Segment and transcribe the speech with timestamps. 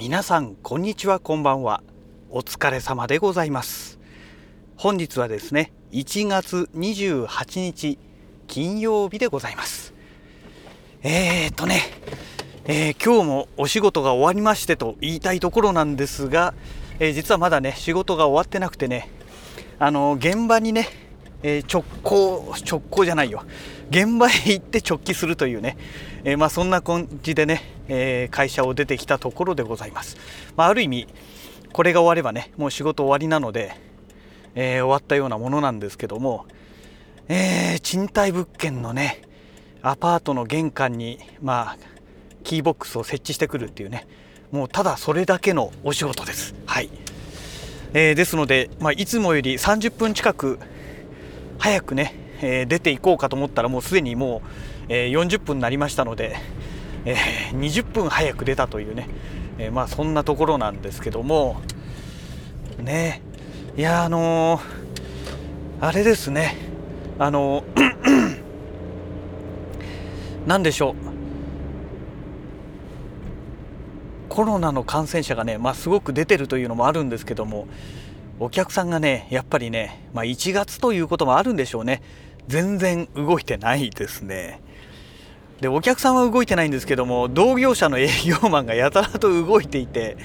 [0.00, 1.82] 皆さんこんにちはこんばんは。
[2.30, 4.00] お疲れ様でございます。
[4.78, 7.98] 本日はですね1月28日
[8.46, 9.92] 金曜日でございます。
[11.02, 11.82] えー、っとね、
[12.64, 16.54] えー、今日もお仕事が終わりましてと言いたいところなんですが、
[16.98, 19.10] えー、実はまだね仕事が終わってなくてね
[19.78, 20.88] あの現場にね、
[21.42, 23.44] え直行直行じゃないよ。
[23.90, 25.76] 現場へ行って直帰するというね、
[26.24, 30.16] えまあ、そんな感じでねえー、会社を出てきたところでございます。
[30.56, 31.08] まあ、ある意味
[31.72, 33.76] これが終わればねもう仕事終わりなので、
[34.54, 36.46] えー、終わったようなものなんですけども、
[37.28, 39.22] えー、賃貸物件のね
[39.82, 41.76] アパートの玄関にまあ
[42.44, 44.06] キーボックスを設置してくるっていうね
[44.52, 46.54] もうただそれだけのお仕事です。
[46.66, 46.90] はい、
[47.92, 50.60] えー、ですので、まあ、いつもより30分近く
[51.58, 56.36] 早くね、えー、出ていこうかと思ったらもうすでにもう、えー、40分になりましたので、
[57.04, 59.08] えー、20分早く出たというね、
[59.58, 61.60] えー、まあそんなところなんですけども
[62.78, 63.22] ね
[63.76, 66.56] いやあのー、あれですね
[67.18, 67.64] あの
[70.46, 71.10] 何 でしょう。
[74.30, 77.66] コロナの感染者がね、まあ、すごく出てるというのもあるんですけども
[78.38, 82.00] お客さんがねやっぱりね、まあ、1月ということもあるんでしょうね。
[82.48, 84.60] 全然動いてないですね。
[85.60, 90.16] でお客さんは動いてないんですけども同業者の営業マンがやたらと動いていて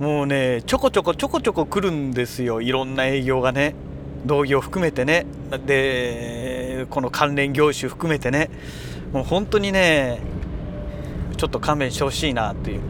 [0.00, 2.60] もうねちょこちょこちょこちょこ来るんですよ。
[2.60, 3.74] いろんな営業がね。
[4.26, 5.26] 同業含めてね。
[5.66, 8.50] でこの関連業種含めてね。
[9.12, 10.20] もう本当にね
[11.36, 12.80] ちょっと勘弁してほしいなっていう。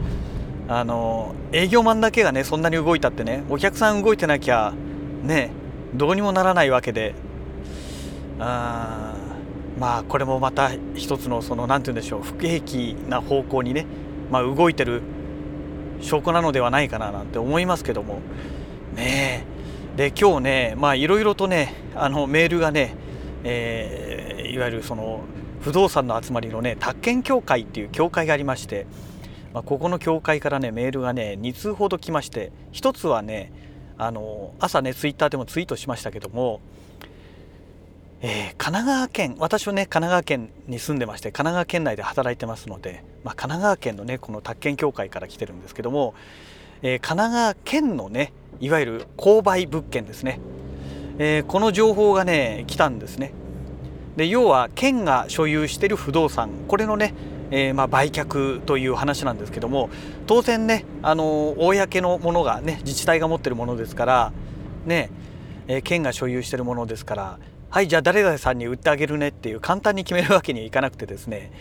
[0.67, 4.73] あの営業マンだけがねそんなに動いたってねお客さん動いてなきゃ
[5.21, 5.51] ね
[5.93, 7.13] どうにもならないわけで。
[8.39, 9.13] あ
[9.79, 13.85] まあこれもまた一つのその何て言うんでしょう不景気な方向にね、
[14.31, 15.01] まあ、動いてる
[16.01, 18.19] 証拠なのではないかななんて思いますけども。
[18.95, 19.45] ね
[19.95, 22.95] で今日ねまあいろいろとねあのメールがね、
[23.43, 25.21] えー、いわゆるその
[25.61, 28.87] 不動産の集まりのね宅建協会っていう協会がありまして、
[29.53, 33.53] まあ、ここの協会からねメールがね2通ほど来まして1つはね
[33.97, 36.59] あの朝ねツイッターでもツイートしましたけども
[38.27, 46.15] えー、神奈川県私はね神奈川県に住んでまして神奈川県内で働いてますので、まあ、神奈川県のねこの宅建協会から来てるんですけども、
[46.81, 50.39] えー、神奈川県のねいわゆる購買物件ですね、
[51.19, 53.31] えー、この情報がね来たんですね。
[54.15, 57.13] で要は県が所有している不動産これのね、
[57.51, 59.91] え、まあ、売却という話なんですけども
[60.25, 64.33] 当然ねあの公のものがね自治体が持ってるものですから
[64.85, 65.11] ね、
[65.67, 67.39] え県が所有しているものですから
[67.75, 71.51] はいじゃあ誰々さんに売ってあげるねっていう簡単に決めるわけにはいかなくてですね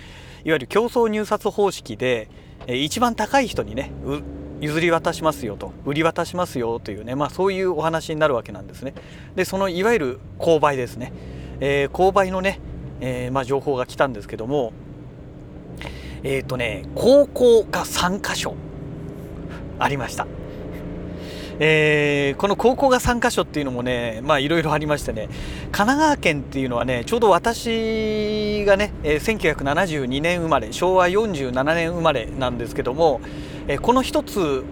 [0.44, 2.28] いわゆる競争入札方式で
[2.68, 3.90] 一番高い人にね
[4.60, 8.94] 譲り渡しますよと売り渡しますよというねまあそういうお話になるわけなんですね。
[9.34, 11.12] でそのいわゆる購買ですね、
[11.58, 12.60] えー、購買のね、
[13.00, 14.72] えー、まあ、情報が来たんですけども
[16.22, 18.54] えっ、ー、とね高校が3箇所
[19.80, 20.28] ありました。
[21.60, 25.28] えー、この高校が3カ所っていうのもねまあいろいろありましてね
[25.70, 33.20] 神奈川県っていうのはねちょうど私がね、えー、1972年生まれ昭和47年生まれなんですけども、
[33.68, 34.64] えー、この一つ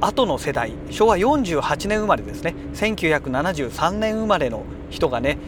[0.00, 5.38] 後の世代昭和48年生まれですね1973年生まれの人がね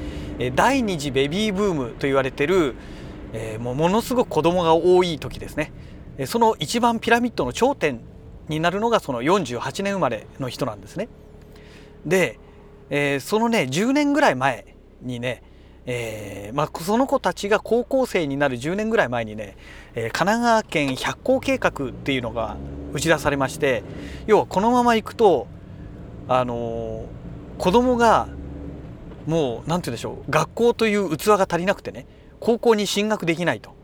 [0.55, 2.77] 第二次ベビーブームと言われてる、
[3.33, 5.73] えー、もうものすごく子供が多い時ですね。
[6.27, 8.01] その一番ピラミッドの頂点
[8.49, 11.09] になるのがその48年生まれの人なんですね。
[12.07, 12.39] で、
[12.91, 15.43] えー、そのね10年ぐらい前にね、
[15.87, 19.57] えー、まあ、その子たちが高校生になる10年ぐらい前にね、
[19.95, 22.57] えー、神奈川県百校計画っていうのが
[22.93, 23.83] 打ち出されまして
[24.27, 25.47] 要はこのままいくと
[26.29, 27.07] あの
[27.57, 28.29] 子供が
[29.27, 32.07] もう何て言うんでしょう学校という器が足りなくてね
[32.41, 33.78] 高校に進学できないと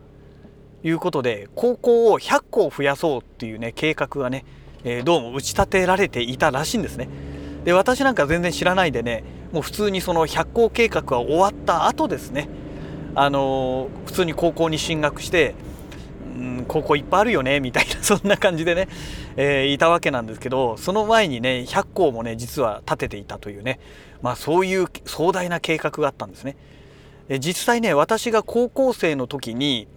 [0.85, 4.45] いうことで高校を100校増やそうっていうね計画がね、
[4.83, 7.09] えー、どうも打ち立てられていたらしいんですね。
[7.63, 12.47] で私なんか全然知らないでねもう普通にその100校計画が終わった後ですね
[13.15, 15.55] あのー、普通に高校に進学して
[16.35, 18.87] うん高校いっぱいあるよねみたいな そんな感じでね、
[19.35, 23.79] えー、いたわけなんですけどその前にね100校もね実は立てていたというね
[24.21, 26.55] まあそういう壮大な計画があったんですね。
[27.39, 29.87] 実際ね私が高校生の時に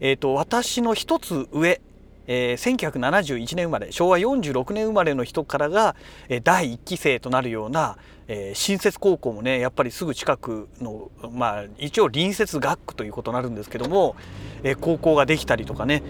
[0.00, 1.80] えーと、私の一つ上、
[2.26, 5.96] えー、1971年生まれ昭和46年生まれの人からが、
[6.28, 7.96] えー、第1期生となるような、
[8.28, 14.14] えー、新設高校もねやっぱりすぐ近くのまあ一応隣接学区ということになるんですけども、
[14.62, 16.02] えー、高校ができたりとかね、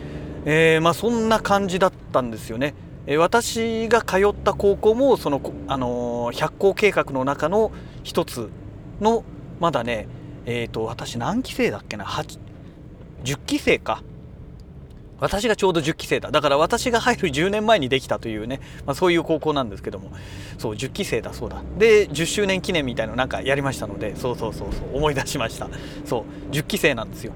[0.45, 2.75] えー、まあそんな感じだったんですよね。
[3.17, 8.51] 私が通った高校もその、あの百校計画の中の一つ
[9.01, 9.25] の
[9.61, 10.09] まだね
[10.45, 12.07] え、ー、と私何期生だっけな？
[13.25, 14.03] 10期生か。
[15.21, 16.31] 私がちょうど10期生だ。
[16.31, 20.13] だから私が入る10年前にできたというね、まあ、そういう高校なんですけども。
[20.59, 21.33] そう10期生だ。
[21.33, 21.63] そうだ。
[21.77, 24.15] で10周年記念みたいのなんかやりましたので。
[24.17, 24.97] そうそうそうそう。
[24.97, 25.69] 思い出しました。
[26.05, 26.55] そう。
[26.55, 27.33] 10期生なんですよ。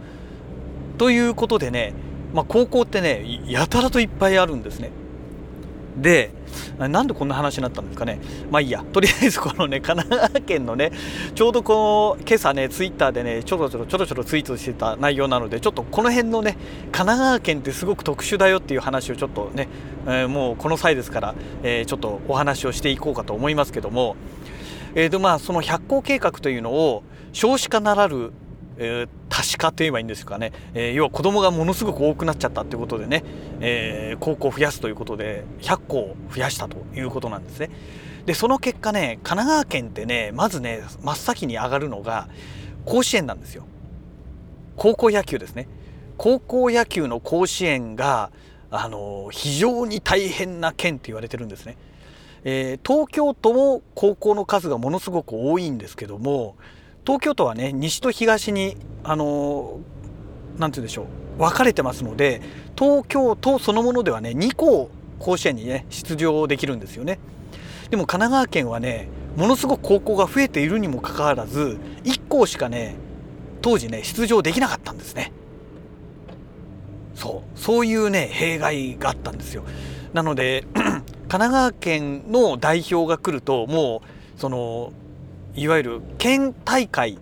[0.99, 1.93] ということでね、
[2.33, 4.91] まあ、高校ってねやたらといっぱいあるんですね。
[5.97, 6.31] で
[6.79, 8.19] なんでこんな話になったんですかね。
[8.51, 8.85] まあいいや。
[8.93, 10.93] とりあえずこのね神奈川県のね
[11.35, 16.57] ちょうどこの今朝ねツイッターでねちょろちょろちょろちょろツイートしてた内容なのでちょっとこの辺のね
[16.91, 19.69] 神奈川県ってすごく特殊だよっていう話をちょっとね、
[20.07, 24.17] えー、もうこの際ですから、えー、ちょっとお話をしていこうかと思いますけども。
[24.95, 27.03] えーとまあ、その百校計画というのを
[27.33, 28.33] 少子化ならる
[28.83, 33.23] えー、多子化といえばいいんですかね、えー、要は子供がものすごく多くなっちゃったということでね、
[33.61, 37.71] えー、高校を増やすということで100校増やしたということなんですね。
[38.27, 42.29] でその結果ね神奈川県ってねまずね真っ先に上がるのが
[42.85, 43.67] 甲子園なんですよ。
[44.77, 45.69] 高校野球ですね。
[46.17, 48.31] 高校野球の甲子園が
[48.71, 51.77] あの非常に大変な県って言われてるんですね。
[52.45, 56.57] えー、東京都も高校の数がものすごく多いんですけども
[57.05, 59.81] 東京都はね西と東にあの
[60.59, 61.07] 何て言うんでしょ
[61.37, 62.41] う分かれてますので
[62.79, 67.19] 東京都そのものではね2校甲子園にね出場できるんですよね。
[67.91, 72.97] でも神奈川県はねものすごく高校が増えているにもかかわらず1校しかね
[73.61, 75.33] 当時ね出場できなかったんですね。
[77.15, 79.65] そうそういうね弊害があったんですよ。
[80.13, 84.03] なので 神奈川県の代表が来るとも
[84.37, 84.93] うその
[85.55, 87.19] いわゆる県大会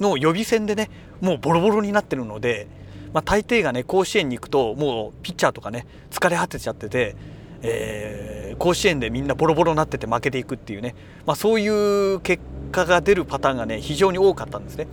[0.00, 0.90] の予備戦でね
[1.20, 2.66] もうボロボロになってるので、
[3.12, 7.16] まあ、大抵がね甲子園に行くともうピッチャーとかね疲れ果てちゃってて、
[7.62, 10.94] えー、甲子園でみんなボロボロになってて負けていくっていうね、
[11.26, 12.42] まあ、そういう結
[12.72, 14.86] 果が出るパターンがね非常に多かったんですね。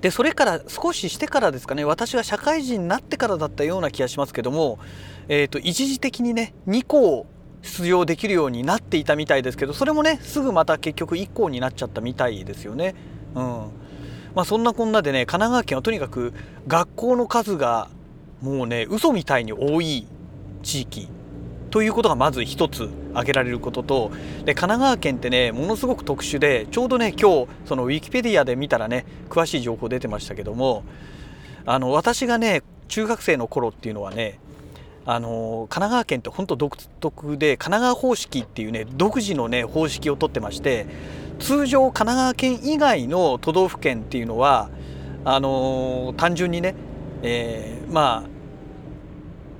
[0.00, 4.78] でそれから少ししてからですかね私が社会人になってからだったような気がしますけども、
[5.26, 7.26] えーと一時的にね2校
[7.66, 12.94] 出場できるようになっていたみたいですけどそれもねすぐまた結局1校になっちゃったみたいですよね。
[13.34, 13.70] うん
[14.34, 16.34] まあ、そんなこんなでね神奈川県はとにかく
[16.68, 17.88] 学校の数が
[18.42, 20.06] もうね嘘みたいに多い
[20.62, 21.08] 地域
[21.70, 24.10] ということがまず一つ挙げられることと
[24.44, 30.84] で神奈川県ってねものすごく特殊でちょうどね今日そのウィキペディアで見たらね詳しい情報出てましたけども
[31.64, 34.38] あの私がね中学生の頃っていうのはね
[35.08, 40.86] あの神奈川県って本当独特で神奈川方式っていうね独自のね方式をとってまして
[41.38, 44.68] 通常神奈川県以外の都道府県っていうのは
[45.24, 46.74] あの単純にね、
[47.22, 48.36] えー、まあ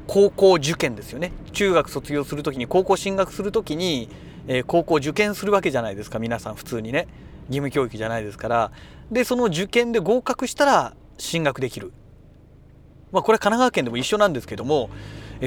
[0.08, 1.32] 高校受験ですよね。
[1.52, 4.08] 中学卒業する時に高校進学する時に、
[4.46, 7.08] えー、高校受験するわけじゃないですか皆さん普通にね。
[7.48, 8.70] 義務教育じゃないですから。
[9.10, 11.92] でその受験で合格したら進学できる。
[13.12, 14.90] まあこれ神奈川県でも一緒なんですけども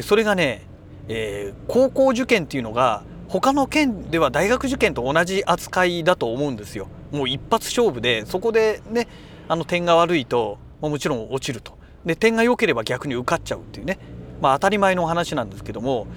[0.02, 0.68] それがね、
[1.08, 6.88] えー、高校受験っていうのが他の県では大学受験と同じ扱いだと思うんですよ。
[7.12, 9.08] もう一発勝負でそこでね
[9.48, 13.98] あの点が悪いと、もちろん落ちるとで点が良ければ逆に受かっちゃうっていうね、
[14.42, 16.08] まあ、当たり前の話なんですけども、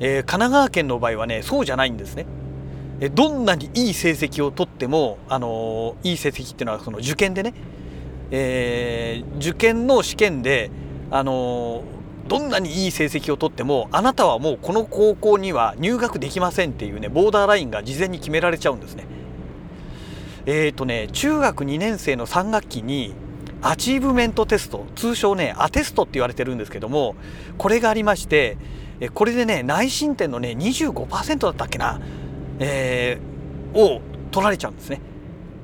[0.00, 2.26] えー、神奈川県の場合はねそうじゃないんですね。
[3.14, 7.52] どんなにいい成績を取っても、あのー、いい成績っていうのはその受験でね、
[8.30, 10.70] えー、受験の試験で、
[11.10, 19.06] あのーどんなにいい成績を取ってもあなたはもうこの高校には入学できませんっていうねボーダーラインが事前に決められちゃうんですね。
[20.46, 23.14] えっ、ー、とね中学2年生の3学期に
[23.60, 27.14] アチーブメントテスト通称ねアテストって言われてるんですけども
[27.58, 28.58] これがありまして
[29.14, 32.00] これでね内申点のね25%だったっけな、
[32.58, 34.00] えー、を
[34.32, 35.00] 取られちゃうんですね。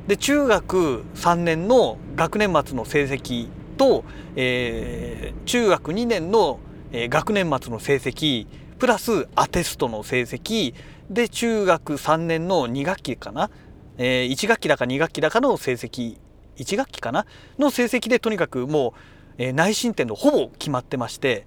[0.06, 3.48] で中学3年の学年末の成績
[3.78, 4.04] と、
[4.36, 6.60] えー、中学2年の、
[6.92, 8.46] えー、学年末の成績
[8.78, 10.74] プラスアテストの成績
[11.08, 13.50] で中学3年の2学期かな、
[13.96, 16.18] えー、1学期だか2学期だかの成績
[16.56, 17.24] 1学期かな
[17.58, 18.92] の成績でとにかくもう、
[19.38, 21.46] えー、内申点のほぼ決まってまして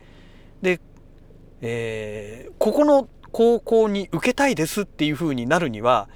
[0.61, 0.79] で、
[1.61, 6.09] えー、ここの高校に受けたいですっていうふうになるには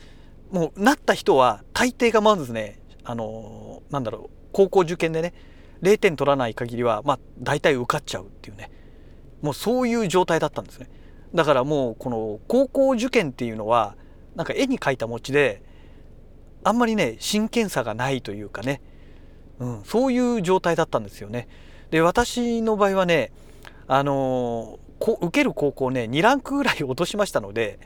[0.52, 5.34] もうなった人は大抵がまずねあのー、なんだろう高校受験でね
[5.82, 8.72] 0点取らない限りはまあ大体受かっちゃうっていうね。
[9.42, 10.90] もうそういう状態だったんですね。
[11.34, 13.96] だからもうこの高校受験っていうのは
[14.36, 15.62] なんか絵に描いた餅で
[16.64, 18.82] あんまりね真剣さがないというかね、
[19.60, 21.48] うん、そういう状態だったんですよね。
[21.92, 23.32] で私の場合はね
[23.88, 27.80] あのこ受ける高校ね2ランクぐらい落としましたので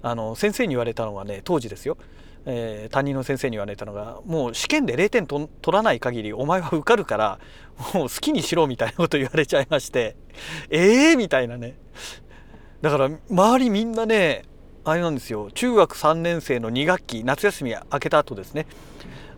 [0.00, 1.98] あの先生に言われたのがね当時ですよ、
[2.44, 7.38] えー、担任の先生に言われたのがもう試験で0点取らない限りお前は受かるから
[7.94, 10.16] もう好きにしろみたいなこと言われちゃいまして
[10.70, 11.76] ええー、みたいなね。
[12.80, 14.42] だから周りみんなね
[14.84, 15.50] あれなんですよ。
[15.52, 18.66] 中学3年生の2学期夏休み明けた後ですね。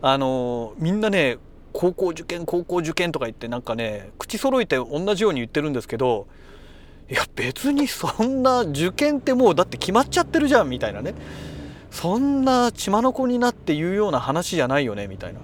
[0.01, 1.37] あのみんなね
[1.71, 6.27] 高校受験高校受験とか言ってなんかね口揃えて同じように言ってるんですけど
[7.09, 11.13] いや別にそんな受験ってもうだって決まっちゃってるじゃんみたいなね。
[11.95, 15.39] そんな血眼になって言うような話じゃないよねみたいな。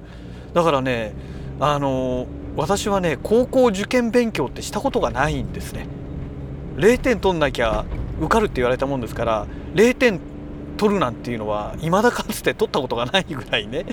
[0.54, 1.14] だからね
[1.62, 2.28] あの
[2.58, 5.88] 私はね高校受験勉強ってしたことがないんですね。
[6.76, 7.86] 0点取んなきゃ
[8.20, 10.20] 受かるって言われたもんですから0点
[10.76, 13.86] 取るなんていうのは未だかつて取ったことがないぐらいね。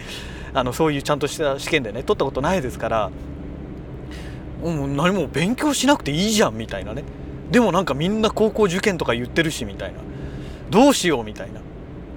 [0.52, 3.10] あのそういうちゃんとした試験でね取ったことないですから
[4.64, 7.04] もう何も勉強しなくていいじゃんみたいなね。
[7.52, 10.00] でもなんかみんな高校受験とか言ってるしみたいな。
[10.70, 11.60] どうしようみたいな。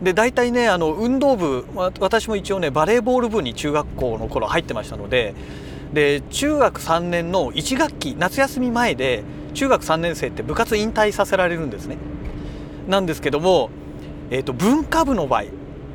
[0.01, 1.65] で大体ねあの運動部
[1.99, 5.35] 私も一応ねバレーボール部に中学校の頃入ってましたので
[5.93, 11.97] で中学3年の1学期夏休み前で中学3年生って部活引退させられるんですね。
[12.87, 13.69] なんですけども、
[14.31, 15.43] えーと、文化部の場合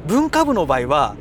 [0.07, 1.17] 文化部の場合は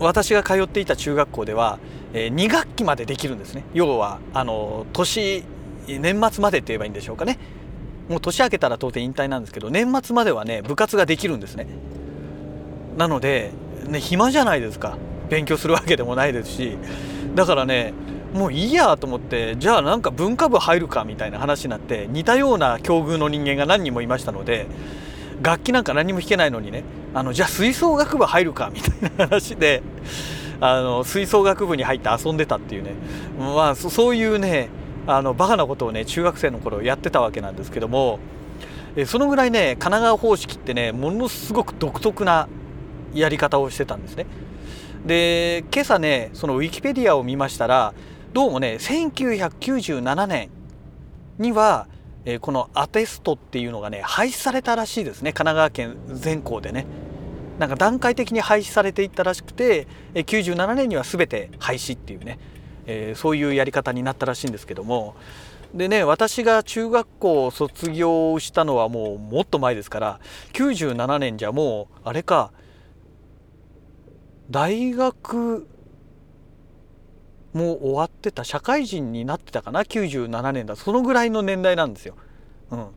[0.00, 1.78] 私が通っていた中学校では、
[2.12, 5.44] えー、2学期までできるんですね要はあの年
[5.86, 7.38] 年末までって言えばいいんでしょうかね
[8.08, 11.66] もう年明けたら当然引退なんですけど年末まではね部活ができるんですね。
[12.96, 13.52] なので
[13.88, 14.96] ね暇じゃないですか。
[15.28, 16.78] 勉強するわけでもないですし。
[17.34, 17.92] だからね
[18.32, 24.66] もういいやと思ってじゃあなんか文化部入るかみたいな話になって似たような境遇の人間が何人もいましたので
[25.42, 26.84] 楽器なんか何も弾けないのにね
[27.14, 29.82] あのじゃあ吹奏楽部入るかみたいな話で
[30.60, 32.92] あの吹奏楽部に入って遊んでたっていうね。
[33.38, 34.68] まあそういうね
[35.06, 38.18] あのバカなことをね中学生の頃やってたわけなんですけども
[39.06, 42.48] そのぐらいね神奈川方式ってねものすごく独特な
[43.12, 44.26] やり方をしてたんですね。
[45.04, 47.94] で今朝ねそのウィキペディアを見ましたら
[48.32, 50.50] どうもね1997年
[51.38, 51.86] には、
[52.24, 56.86] えこのアテストっていうのがね廃止されたらしいですね神奈川県全校でね。
[57.58, 62.38] なんか段階的に廃止されていったらしくて97年には全て廃止っていうね
[62.86, 65.14] えー、そういうやり方になったらしいんですけども。
[65.74, 70.20] でね私が中学校を卒業したのはもうもっと前ですから
[70.52, 72.52] 97年じゃもうあれか
[74.48, 75.66] 大学
[77.52, 80.76] もう終わってた社会人になってたかな97年だ。
[80.76, 82.14] そのぐらいの年代なんですよ。
[82.70, 82.88] うん、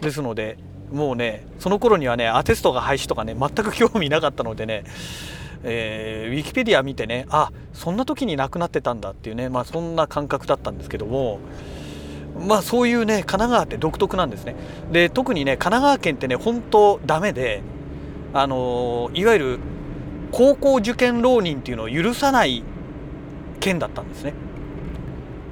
[0.00, 0.58] ですので
[0.90, 4.84] もうねその頃にはねアテストが廃止とかね全く興味なかったのでね
[5.64, 11.40] えー、ウィキペディア見てねあそんな時に亡くなってたんだっていうね、まあ、そんな感覚だったんですけども
[12.38, 14.54] まあそういうね神奈川って独特なんですね。
[14.92, 17.62] で特にね神奈川県ってね本当ダメで
[18.32, 19.58] あの、いわゆる
[20.32, 22.62] 高校受験浪人っていうのを許さない
[23.60, 24.34] 県だったんですね。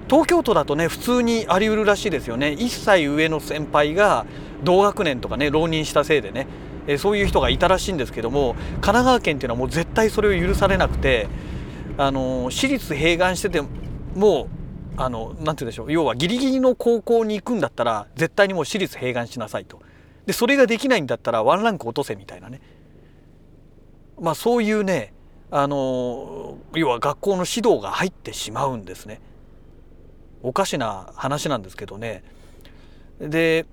[0.08, 2.48] 東京都だとね普通にあり得るらしいですよね。
[2.48, 4.26] 1歳上の先輩が
[4.62, 6.46] 同学年とかね浪人したせいでね。
[6.86, 11.28] えそういう人がいたらしいんですけども神奈川県っていうのはもう絶対それを許されなくて
[11.98, 13.62] あの私立併願してて
[14.14, 14.48] も
[14.96, 19.80] あのなんて言うんでしょう要はギリギリの高校に行くんだったら絶対にもう私立併願しなさいと。
[20.24, 22.60] でそれができないんだったらワンランク落とせみたいなね。
[24.20, 25.12] まあそういうね
[25.50, 29.20] あの要は学校の指導が入ってしまうんですね。
[30.42, 32.24] おかしな話なんですけどね。
[33.20, 33.66] で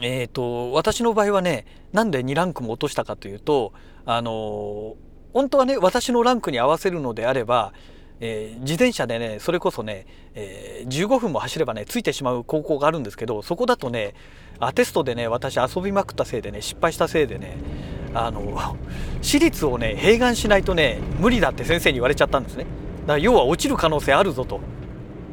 [0.00, 3.72] えーと、私の場合はねなんで2ランクも落としたかというと
[4.04, 4.96] あの
[5.32, 7.72] 本当はね私のランクに合わせるのであれば、
[8.20, 14.14] えー、自転車でねそれこそね、えー、15分も走ればねついてしまう高校があるんですけどそこだとね
[14.58, 17.56] アテストでね私遊びまくったせいでね失敗したせいでね
[18.14, 18.54] あの
[19.22, 22.66] 私立をね併願しないとね無理だって先生に言われちゃったんですね。
[23.02, 24.60] だから要は落ちる可能性あるぞと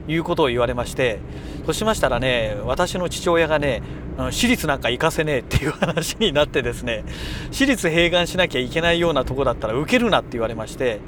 [0.07, 1.19] いうことを言われまして
[1.65, 3.83] そうしましたらね私の父親がね
[4.25, 7.03] 私立なんか行かせねえっていう話になってですね
[7.51, 10.99] 私立併願しなきゃいけないようなとこだったら受けるなって言われまして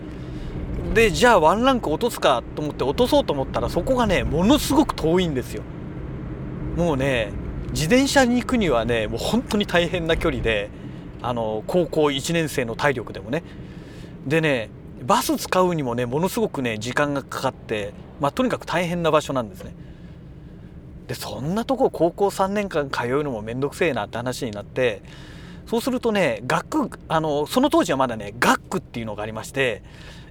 [0.93, 5.63] でじゃあワンランク落とすかと思って落とそうと思ったらそこがねものすごく遠いんですよ。
[6.75, 7.31] もうね
[7.71, 10.69] 自転車に行くにはねもう本当に大変な距離で
[11.21, 13.43] あの高校1年生の体力でもね。
[14.27, 14.69] でね
[15.03, 19.73] バス使うにもねものすごくね時間がかかってまあとにかく大変な場所なんですね。
[21.11, 25.01] でそんなとこ高校3年間通うのも面倒くせえなって話になって
[25.67, 29.83] そうするとね学あのその当時はまだね学区っていうのがありまして、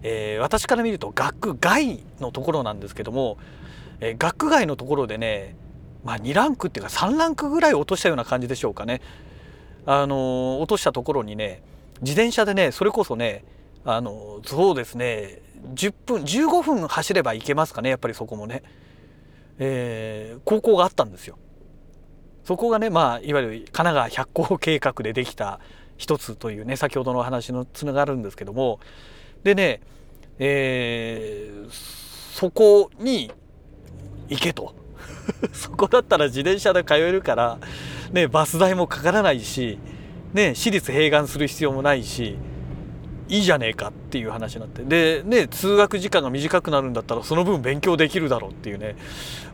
[0.02, 3.36] えー、私から見ると学区外のところなんですけども、
[4.00, 5.54] えー、学区外のところでね
[6.02, 9.02] まあ2ランクっていうか3ランクぐらい落としたような感じでしょうかね。
[9.84, 11.62] あの落としたところにね
[12.00, 13.44] 自転車でねそれこそね
[13.84, 15.42] あのそうですね
[15.74, 18.62] 10分15分走れば行けますかねやっぱりそこもね、
[19.60, 21.38] えー、高校があったんですよ。
[22.44, 25.60] そこがねまあいわゆる神奈川百校計画でできた
[25.98, 28.80] 一つというね先ほどの話のつながるんですけども
[29.44, 29.80] でね、
[30.38, 33.30] えー、そこに
[34.28, 34.74] 行けと
[35.52, 37.58] そこだったら自転車で通えるから、
[38.12, 39.78] ね、バス代もかからないし、
[40.32, 42.38] ね、私立併願する必要もないし
[43.30, 44.82] いいじゃねえかっていう話になって。
[44.82, 48.96] で、ね、通学時間が短くなるんだったらその分勉強できるだろうっていうね。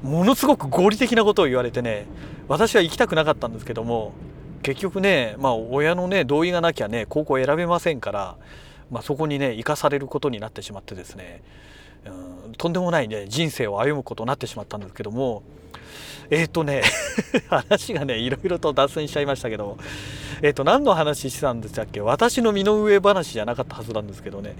[0.02, 2.06] ものすごく合理的なことを言われてね
[2.48, 4.12] 私は行きたくなかったんですけども
[4.62, 8.36] 結局ね、まあ、親のね同意がなきゃね高校選べませんから、
[8.90, 11.42] まあ、そこにね生かされることになってしまってですね
[12.46, 15.42] うんとんでもないね人生を歩むことになってしまったんですけども
[16.30, 16.82] えっ、ー、とね
[17.48, 19.78] 話がねいろいろと脱線しちゃいましたけど
[20.42, 22.00] えっ、ー、と何の話してたんでしたっけ？
[22.00, 24.56] 私の身の上話じゃなかったはずなんですけどね。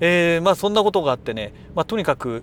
[0.00, 2.42] えー、まあそんなことがあってね、まあ、とにかく、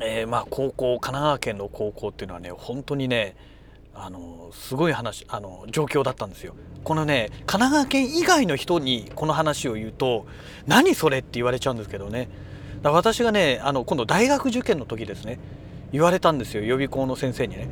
[0.00, 3.34] えー、まあ高校神奈川県の高校っていうのはね本当にね
[3.94, 6.54] あのすごい話あの状況だったんですよ。
[6.84, 10.26] このね神奈川県以外の人にこの話を言うと
[10.66, 12.28] 「何それ?」って言われちゃうんですけどね。
[12.84, 15.40] 私がねあの今度大学受験の時ですね。
[15.92, 17.68] 言われたんですよ予備校の先生にね。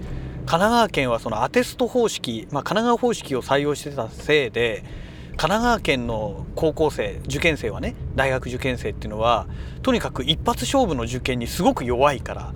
[0.47, 4.85] 神奈川県はそのアテスト方式、まあ、神奈川方式を採用してたせいで
[5.31, 9.49] 神奈川県の高校生受験生はね大学受験生っていうのは
[9.83, 12.55] とにかく一発勝負の受験にすごく弱いから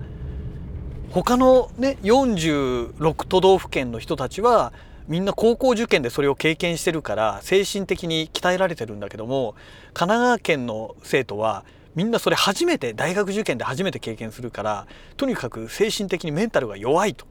[1.11, 4.71] 他のね46都道府県の人たちは
[5.09, 9.55] みんな高校受験でそれを経験してるから精神的に鍛えられてるんだけども
[9.93, 17.25] 神奈川県の生徒はみんなそれ初めて大学受験で初めて経験するからとにかく精神的にメンタルが弱いと。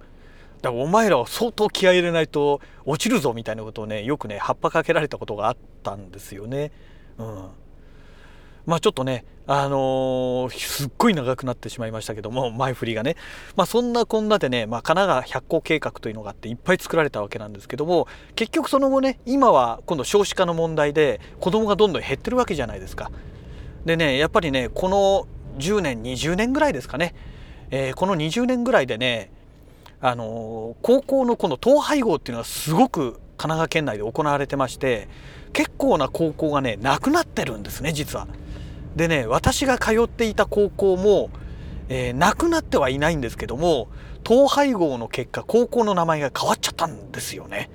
[0.63, 6.71] だからお前らは相当気合い入れないと落ちるぞみたいなことをねよくね葉っぱかけられたことがあったんですよね。
[7.19, 7.49] うん、
[8.67, 13.17] まあちょっとねあのー、すっごい長くなってしまいましたけども前振りがね
[13.57, 23.11] まあそんなこんなでね、まあ、神奈川百校計画というのがあっていっぱい作られたわけなんですけども結局その後ね今は今度少子化の問題で子供がどんどん減ってるわけじゃないですか。
[23.85, 25.27] でねやっぱりねこの
[25.59, 27.15] 10年20年ぐらいですかね、
[27.71, 29.31] えー、この20年ぐらいでね
[30.01, 35.09] あのー、高校のこの統廃合っていうのはすごく神奈川県内で行われてまして
[35.53, 38.29] 結構な高校がねなくなってるんですね実は。
[38.97, 41.31] でね私が通っていた高校も、
[41.89, 43.89] えー、なくなってはいないんですけども
[44.27, 47.71] 統廃合の結果高校の名前が変わっちゃったんですよね。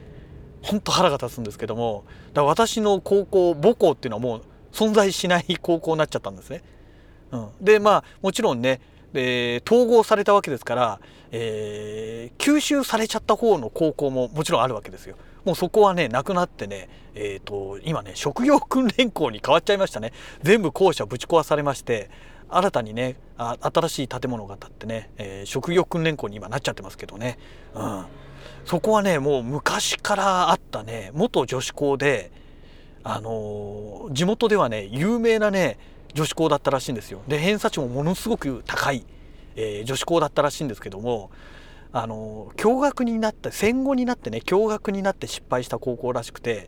[0.62, 4.41] ほんと腹が立つんですけどもだから私の高校母校っていうのはもう
[4.76, 6.62] 存在しない高校になっちゃったんですね。
[7.32, 8.82] うん、でまあもちろんね
[9.14, 11.00] で統合されたわけですから、
[11.32, 15.16] えー、吸収されちゃった方の高校ももちろんあるわけですよ。
[15.46, 20.12] もうそこはねなくなってね、えーと、今ね職業訓練校に変わっちゃいましたね
[20.42, 22.10] 全部校舎ぶち壊されまして
[22.50, 27.38] 新たにねあ新しい建物が建ってね、えー、職業訓練校に今なっちゃってますけどね、
[27.76, 28.06] うん、
[28.66, 32.32] そこはねもう昔からあったね元女子校で
[33.08, 35.78] あの地元ではね有名なね
[36.15, 37.22] 女子校だったらしいんですよ。
[37.28, 39.06] で偏差値もものすごく高い、
[39.56, 41.30] えー、女子校だったらしいんですけども
[41.94, 46.68] あの共学になって戦後になってね共学になって失敗した高校らしくて、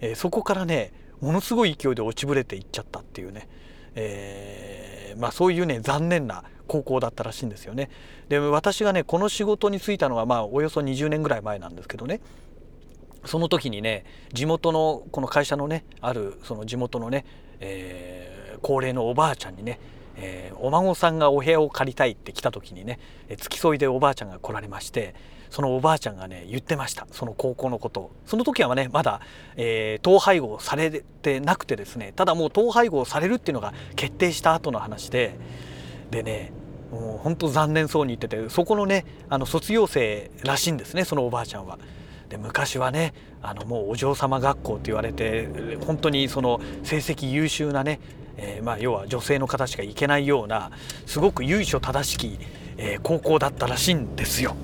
[0.00, 3.46] えー、そこからねものすごい勢いで落ちぶれていっちゃったっていうね、
[3.94, 7.90] えー、まあ、そういうね残念な高校だったらしいんですよね。
[8.30, 12.20] で私がねこの仕事に就いたのはまあおよそ20年ぐらい前なんですけどね
[13.26, 17.24] その時にね地元のこの会社のねあるその地元のね、
[17.60, 19.80] えー、高齢のおばあちゃんにね、
[20.16, 22.98] えー、お孫さんがお部屋を借りたいって来た時にね
[23.38, 25.14] 付き添いでおばあちゃんが来られまして
[25.50, 29.20] そのおばあちゃんがね言ってましたその高校のことをその時はねまだ、
[29.56, 30.90] えー、統廃合され
[31.22, 35.36] てなくてですねただもう統廃合されるっていうのが決定した後の話で
[36.10, 36.52] でね
[36.90, 41.78] もう本当残念そうに言っててそこのねあの卒業生らしいんですねそのおばあちゃんは。
[42.34, 45.48] で昔はねあのもうお嬢様学校って言われて
[45.86, 48.00] 本当にその成績優秀なね、
[48.36, 50.72] えー、まあ要は女性の方しか行けないような
[51.06, 52.40] すごく由緒正しき、
[52.76, 54.56] えー、高校だったらしいんですよ。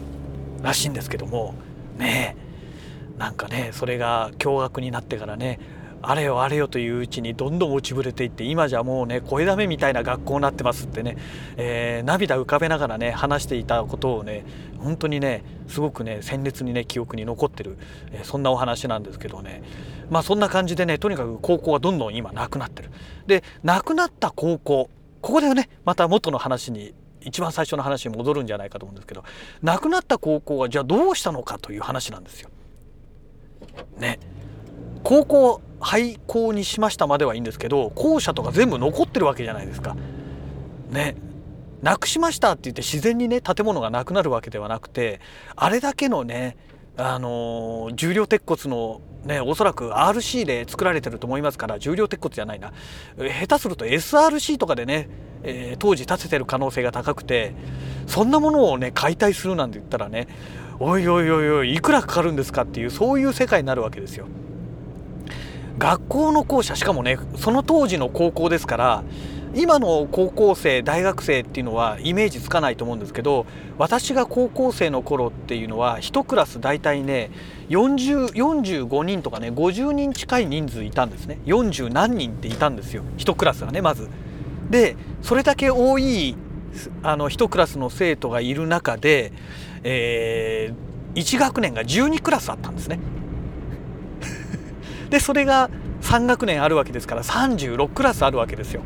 [0.63, 1.55] らしいんですけども
[1.97, 2.37] ね
[3.19, 5.61] なんかねそれが共学になってからね
[6.03, 11.17] あれよあれよといううちにどんどん落ちぶれていって今じゃもうね声だめみたいな学校になってますってね、
[11.57, 14.45] えー、涙浮かべながらね話していたことをね
[14.79, 17.77] 本当にねすごくね鮮烈にね記憶に残ってる、
[18.13, 19.63] えー、そんなお話なんですけどね
[20.09, 22.91] まあそんな感じでねとにかく高校はどんどん今なくなってる。
[23.27, 29.25] でなくなった高校ここでねまた元の話に一番最初の話に戻るんじゃないかと思うんですけど
[29.63, 32.49] 亡くなった高校はじゃあどうしたのかという話なんですよ。
[33.99, 34.19] ね
[35.03, 39.97] 高校廃校にしましたまではいいんですけど校舎とか全部残ってるわけじゃないですか。
[40.91, 41.17] ね
[41.83, 45.21] なくしましたって言って自然にね建物がなくなるわけではなくて
[45.57, 46.57] あれだけのね
[46.97, 52.73] あの重量鉄骨のねおそらく RC で作られてると思いますから重量鉄骨じゃないな
[53.17, 55.09] 下手すると SRC とかでね、
[55.43, 57.55] えー、当時建ててる可能性が高くて
[58.07, 60.29] そんなものをね解体するなんて言ったらね
[60.79, 64.27] おいおいおいおいいくらかかるんですかっていうそういう世界になるわけですよ。
[65.81, 69.03] 学校の校舎しかもねその当時の高校ですから
[69.55, 73.47] 今の高校生大学生っていうのはイメージつかないと思うんですけど
[73.79, 77.31] 私が高校生の頃っていうのは1クラス大体ね
[77.71, 84.09] 4045人とかね50人近い人数いたんですね40何人っていたんですよ1クラスがねまず。
[84.69, 86.37] でそれだけ多い
[87.03, 89.33] あの1クラスの生徒がいる中で、
[89.83, 93.01] えー、1学年が12クラスあったんですね。
[95.11, 95.69] でそれが
[96.03, 98.83] 3学年あるわけですから36クラスあるわけですよ。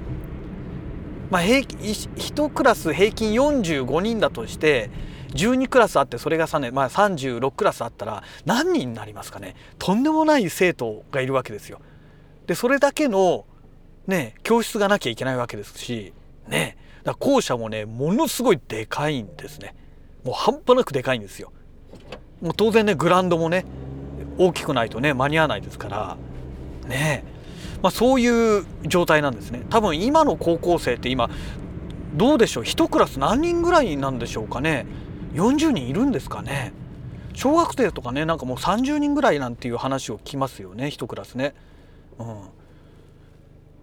[1.31, 4.91] まあ、平均1クラス平均45人だとして
[5.35, 11.81] 12クラスあってそれが3年、まあ、36クラスあったら何人になりますかねとんでもない生徒がいるわけですよ。
[12.47, 13.47] でそれだけの
[14.07, 16.13] ね教室がなきゃいけないわけですし
[16.47, 19.75] ねだ校舎もねものすごいでかいんですね。
[20.25, 21.53] もう半端なくでかいんですよ。
[22.41, 23.65] もう当然ねグランドもね
[24.39, 26.17] 大きくないとね間に合わないですから。
[26.89, 27.25] ね。
[27.83, 29.63] まあ、そういう状態なんですね。
[29.69, 31.29] 多分今の高校生って今
[32.15, 34.87] どうでしょう？1クラス何人ぐらいなんでしょうかね
[35.35, 36.73] ？40人いるんですかね？
[37.35, 41.55] 小学生とかねなんかもう30人ぐらいなんていう話を聞きますよね？1クラスね。
[42.19, 42.25] う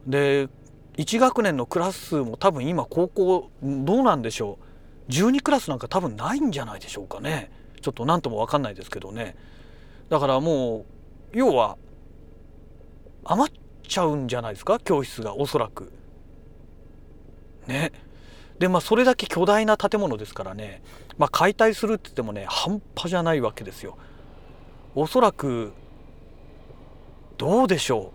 [0.08, 0.48] ん、で
[0.98, 4.58] 1学年のクラス数も多分今高校どうなんでしょ
[5.10, 7.52] う？12クラスなんか多分ないんじゃないでしょうかね？
[7.82, 9.36] ちょっと何とも分かんないですけどね。
[10.12, 10.86] だからも
[11.34, 11.78] う要は
[13.24, 13.56] 余っ
[13.88, 14.78] ちゃうんじゃないですか？
[14.78, 15.94] 教室がおそらく。
[17.66, 17.94] ね。
[18.60, 20.84] でまあそれだけ巨大な建物ですからね、
[21.18, 23.98] まあ、解体するって言ってもね半端じゃないわけですよ。
[24.96, 25.72] おそらく
[27.38, 28.12] どうでしょ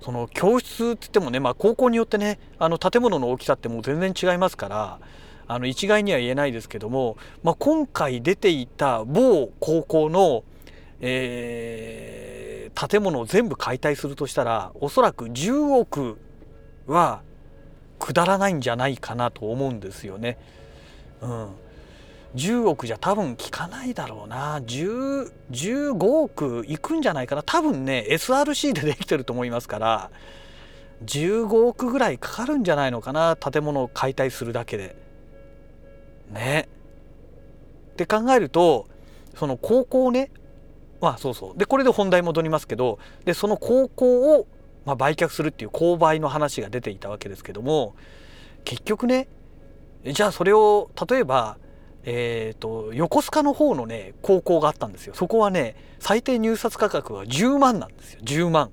[0.00, 4.98] うその教室って言ってもね、まあ、高校によってねあの建物の大きさってもう全然違いますから
[5.46, 10.44] あの一概には言えないですけども、まあ、今回出ていた某高校の、
[11.00, 12.28] えー
[12.78, 16.16] 建物を全部解体するとしたらおそらく10億
[16.86, 17.22] は
[17.98, 20.38] 下らないんじゃないかなと思うんですよね。
[21.20, 21.48] うん、
[22.36, 30.10] 10億じゃ多分効かないだろうな10 15億いくんじゃないかな多分ね SRC でできてると思いますから
[31.04, 34.94] 15億ぐらいかかるんじゃないのかな建物を解体するだけで。
[36.30, 36.68] ね。
[37.92, 38.86] って考えると
[39.34, 40.30] その高校ね
[41.00, 41.58] まあそうそう。
[41.58, 44.46] でこれで本題戻りますけどでその高校を
[44.84, 47.94] まあ売却するっていう購買の話が出ていたわけですけども
[48.64, 49.28] 結局ね
[50.04, 51.58] じゃあそれを例えば
[52.10, 55.14] えーと、横須賀の方のね高校があったんですよ。
[55.14, 58.20] そこはね最低入札価格は10万なんですよ。
[58.22, 58.70] 10万。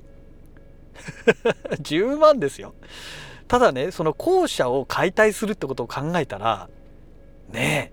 [1.81, 2.73] 10万ですよ。
[3.49, 6.69] ただねその校舎を解体するってことを考えたら
[7.51, 7.91] ね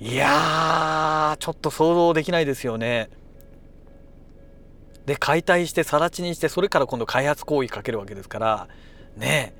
[0.00, 3.10] えいやーちょっと想像できないですよね。
[5.06, 8.68] で解体して更地にしてそれから今度開発行為かけるわけですから
[9.16, 9.54] ね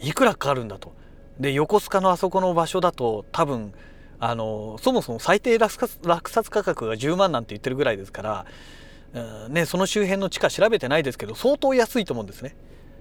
[0.00, 0.92] えいくらかかるんだと。
[1.40, 3.72] で横須賀のあそこの場所だと多分
[4.18, 8.44] あのそもそも最低落札価格が10万なんて言ってるぐらいですか
[9.14, 12.56] ら、ね、その周辺の地価調べてないですけど相当安いと思うんですね。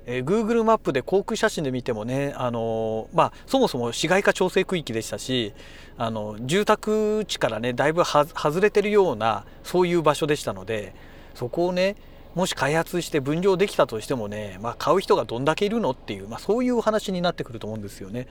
[0.09, 5.53] えー、Google マップで航空写真で見てもね、あのまあ、そもそも市街化調整区域でしたし
[5.97, 10.95] あの住宅地からねだいぶ外れてるようなそういう場所でしたので
[11.37, 11.95] そこをね
[12.35, 18.27] もし開発して分譲できたとしてもね、まあ、買う人がどんだけいるのっていう、まあ、そういう話になってくると思うんですよね。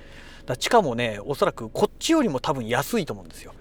[0.46, 3.52] だ地価もねおそらくこっちよりも多分安いと思うんですよ。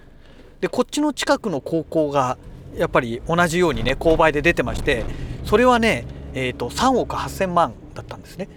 [0.61, 2.37] でこっちの近くの高校が
[2.75, 5.03] やっぱり同じようにね購買で出てまして
[5.45, 8.47] それはね、えーと、3億8,000万だったんですね。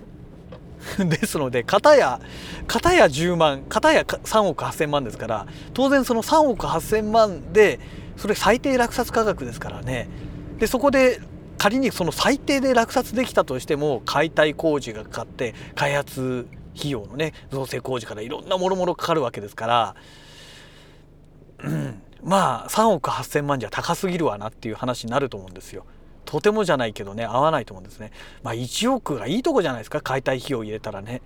[0.99, 2.21] ですので片や
[2.67, 7.81] 片や10万片や3億8,000万ですから当然その3億8,000万で
[8.17, 10.09] それ最低落札価格ですからね
[10.59, 11.21] でそこで
[11.57, 16.47] 仮にその最低で落札できたとしても解体工事がかかって開発
[16.79, 19.97] 費用のね造成工事からいろんなもろもろかかるわけですから、
[21.65, 25.85] うん、まあ3億8,000万じゃ高すぎるわなっていう話になると思うんですよ。
[26.25, 28.13] とてもじゃないけどね合わないと思うんですね。
[28.43, 31.23] まあ1億がいいとこじゃないですか解体費用入れたらね。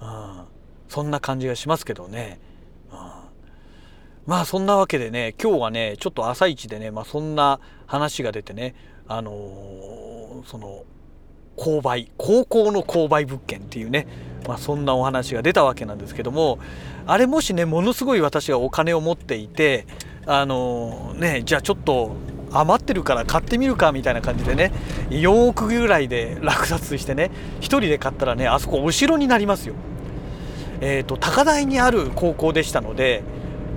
[0.00, 0.44] うん、
[0.88, 2.38] そんな感じがしますけどね。
[4.26, 8.74] まあそんなわけでね今日はねちょっと朝一でね、まあ、そんな話が出てね
[9.08, 10.84] あのー、その
[11.56, 14.06] 購買高校の購買物件っていうね、
[14.46, 16.58] まあ、そんなお話が出たわけなんですけども
[17.06, 19.86] あれもしねものすごい私がお金を持っていて
[20.26, 22.14] あのー、ねじゃあちょっと
[22.52, 24.72] 余ってるから買ってみるかみたいな感じでね
[25.10, 27.30] 4億ぐらいで落札してね
[27.60, 29.74] 1人で買ったらねあそこお城になりますよ。
[30.82, 33.22] えーと、高台にある高校でしたので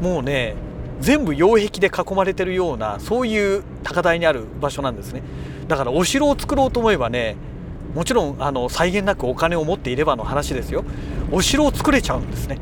[0.03, 0.55] もうね
[0.99, 5.23] 全部擁壁で囲まれてるようなそういう高台にある場所なんですね。
[5.69, 7.37] だからお城を作ろうと思えばね
[7.95, 10.83] もちろんあの際限なくお金を持っていればの話ですよ。
[11.31, 12.57] お城を作れちゃうんですね。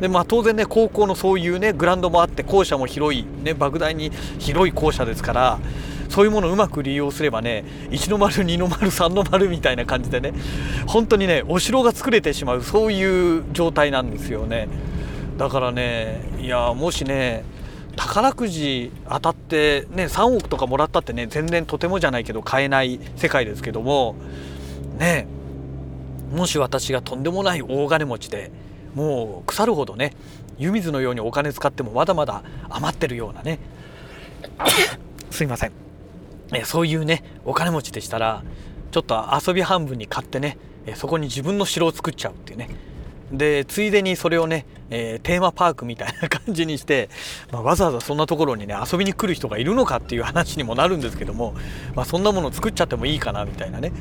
[0.00, 5.58] でまあ当然ね高校のそういうねグラウンドもあって校舎も広いね莫大に広い校舎ですから
[6.08, 10.32] そういうものをうまく利用すればね1の丸2の丸3の丸みたいな感じでね
[10.86, 14.68] 本当にねお城が作れてしまうそういう状態なんですよね。
[15.36, 17.44] だからねいやもしね
[17.96, 24.16] 宝くじ当たってね3億とかもらったってね全然とてもじゃないけど買えない世界ですけども
[24.98, 25.26] ね
[26.32, 28.50] もし私がとんでもない大金持ちで
[28.94, 30.12] もう腐るほどね
[30.58, 33.58] 湯水のようにお金使ってもまだまだ余ってるようなね
[35.30, 35.72] すいません。
[36.64, 38.42] そういうねお金持ちでしたら
[38.92, 40.56] ちょっと遊び半分に買ってね
[40.94, 42.70] そこに自分の城を作っちゃうっていうね。
[43.32, 47.08] でついでにそれをね、えー、テーマパークみたいな感じにして、
[47.50, 51.54] まあ、わざわざそんなところにね遊びに来る人がいるのかっていう話にもなるんですけども、
[51.94, 53.92] まあ、そんなもの作っちゃってもいいかなみたいなね、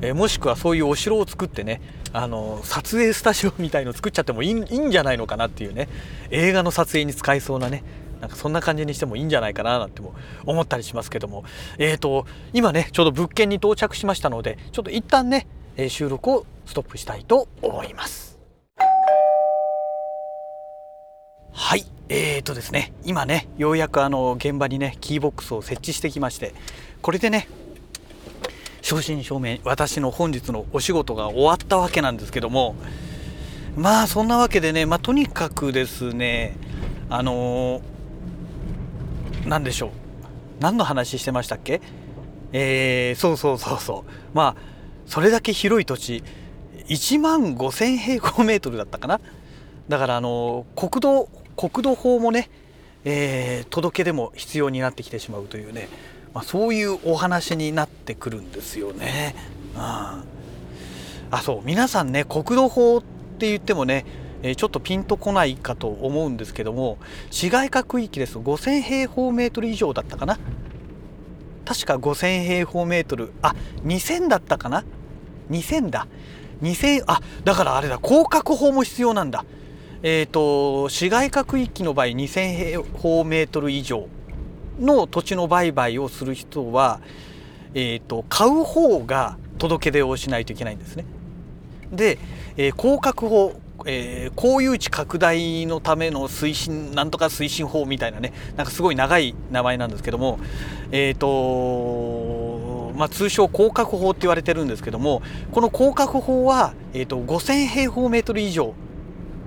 [0.00, 1.80] えー、もしくはそういうお城を作ってね
[2.12, 5.88] あの撮影スタジオみたいの作っちゃってもいいいいんじゃないのかなっていうね。
[6.30, 7.82] 映画の撮影に使えそうなね
[8.20, 11.44] なんかそんな感じにしてもいいんじゃないかななんても思ったりしますけども。
[11.78, 15.46] えーと今ねちょうど物件に到着しましたのでちょっと一旦ね
[15.88, 18.31] 収録をストップしたいと思います。
[21.52, 21.84] はい。
[22.08, 26.54] えーとですね今ねようやくあの現場にねキーボックスを設置してきまして
[27.00, 27.48] これでね
[28.82, 32.74] 正真正銘私の本日のお仕事が終わったわけなんですけども
[33.76, 36.56] まあそんなわけでねまあとにかくですね
[37.08, 37.82] あのー
[39.46, 39.90] 何でしょう。
[40.60, 41.80] 何の話してましたっけ？
[42.52, 44.10] えー、そうそうそうそう。
[44.34, 44.62] まあ
[45.06, 46.22] それだけ広い土地
[46.86, 49.20] 1万5,000平方メートルだったかな？
[49.88, 51.28] だからあの国土
[51.70, 52.50] 国土法もね、
[53.04, 55.88] えー、届け出も必要になってきてしまうというね、
[56.34, 59.36] まあ、そういうお話になってくるんですよね。
[59.76, 60.24] うん、あ
[61.40, 63.02] そう皆さんね国土法っ
[63.38, 64.04] て言ってもね
[64.42, 66.98] えちょっとピンとこないかと思うんですけども
[67.30, 68.38] 市街化区域です。
[68.38, 70.40] 5000平方メートル以上だったかな。
[71.64, 73.32] 確か5000平方メートル。
[73.40, 74.84] あ2000だったかな。
[75.48, 76.08] 2000だ。
[76.60, 79.44] 2000あだからあれだ広角法も必要なんだ。
[80.02, 84.08] えっ、ー、と市街化区域の場合2000平方メートル以上
[84.80, 87.00] の土地の売買をする人は、
[87.74, 91.04] えーと、買う方が届け出をしないといけないんですね。
[91.92, 92.18] で、
[92.56, 100.38] えー、広角法えー、公有地拡大のための推進なんとか推進法みたいなねなんかすごい長い名前なんですけども
[100.92, 108.74] えっ、ー、とまあ、通称広角法って言われてるんですけどもこの広角法は、えーと、5000平方メートル以上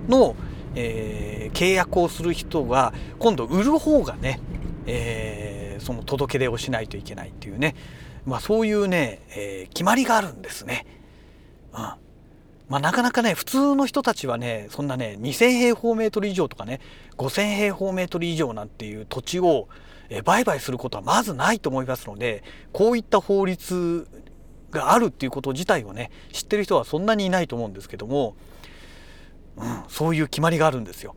[0.08, 0.36] の、
[0.74, 4.40] えー、契約をする人は今度売る方がね、
[4.86, 7.74] えー、その届け出をしないといけないっていうね、
[8.24, 10.86] まあ、そういうね、えー、決まりがあるんですね。
[11.72, 12.06] うん
[12.68, 16.80] まあ、なかなかね普通の人たちはねそんなね2,000平方メートル以上とかね
[17.16, 19.68] 5,000平方メートル以上なんていう土地を
[20.24, 24.08] 売買することはまずないと思いますのでこういった法律
[24.70, 28.34] があるっていうこと自体をね知ってる人はそんなにいないと思うんですけども、
[29.56, 31.14] うん、そういう決まりがあるんですよ。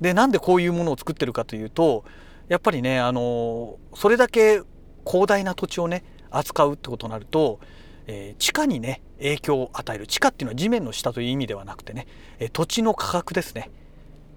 [0.00, 2.04] でなんでこういうものを作ってるかというと
[2.48, 4.62] やっぱりねあのそれだけ
[5.06, 7.60] 広大な土地をね扱うってことになると
[8.12, 10.08] えー、地下にね影響を与える。
[10.08, 12.08] 地下っていうのは地面の下という意味ではなくてね、
[12.40, 13.70] え土地の価格ですね、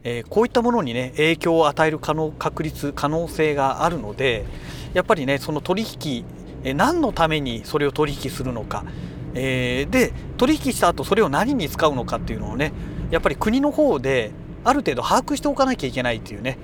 [0.04, 4.46] えー、こういったものにね影響を与える可能確率可能性があるので
[4.94, 6.26] やっぱりねその取引、
[6.64, 8.86] えー、何のためにそれを取引するのか、
[9.34, 12.74] えー、で取引した後それを何に使うのかっていうのをね
[13.14, 14.32] やっぱり国の方で
[14.64, 16.58] ある程度把握しておかなきゃいけないっていうね。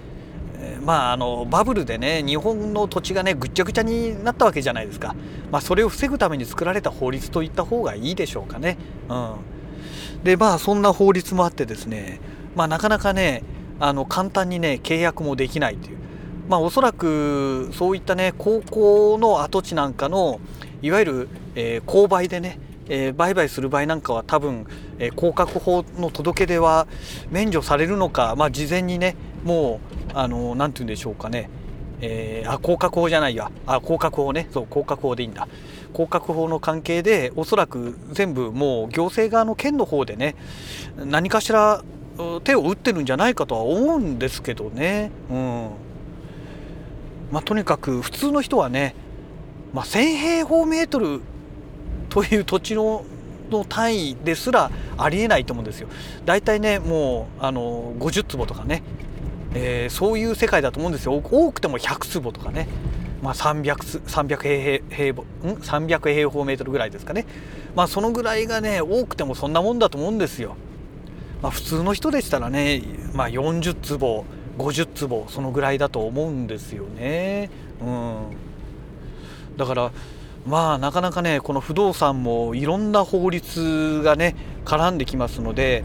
[0.84, 5.16] まあ、あのバブルでね日本の土地がねぐっちゃぐちゃになったわけじゃないですか、
[5.52, 8.78] まあ、それを防ぐために作られた法律といった方がいいでしょうかね。
[9.10, 12.20] うん、でまあそんな法律もあってですね、
[12.56, 13.44] まあ、なかなかね
[13.80, 15.98] あの簡単にね契約もできないという、
[16.50, 20.40] まあ、おそらくそういったね高校の跡地なんかの
[20.82, 22.58] いわゆる、えー、購買でね
[22.89, 24.65] えー、売買する場合なんかは多分、
[24.97, 26.88] えー、降格法の届け出は
[27.30, 29.80] 免除されるのか、まあ、事前にねも
[30.13, 31.49] うあの何て言うんでしょうかね、
[32.02, 33.52] えー、あ降格法じゃないや。
[33.65, 34.47] あ降格法ね。
[34.52, 35.47] そう降格法でいいんだ。
[35.93, 40.36] 降格法の関係でおそらく全部もう行政側の県の方でね
[40.97, 41.84] 何かしら
[42.43, 45.12] 手を打ってるんじゃないかとは思うんですけどね。
[45.30, 45.69] うん。
[47.32, 48.95] まあ、とにかく普通の人はね、
[49.73, 51.21] まあ、1,000平方メートル
[52.10, 53.06] という土地の
[53.50, 55.88] の単位ですらありえないと思うんですよ。
[56.26, 58.84] だいたいねもうあの50坪とかね、
[59.56, 61.13] えー、そういう世界だと思うんですよ。
[61.15, 62.67] 多くても100坪とかね、
[63.24, 67.26] まあ300、300, 平方ん？300平方メートルぐらいですかね。
[67.76, 70.56] まあそのぐらいがね多くてもそんなもんだと思うんですよ。
[71.41, 72.82] まあ、普通の人でしたらね、
[73.13, 74.26] まあ、40坪
[74.58, 77.50] 50坪そのぐらいだと思うんですよね。
[77.82, 78.19] うん、
[79.56, 79.91] だから
[80.50, 84.36] まあなかなかねこの不動産もいろんな法律がね
[84.66, 85.84] 絡んできますので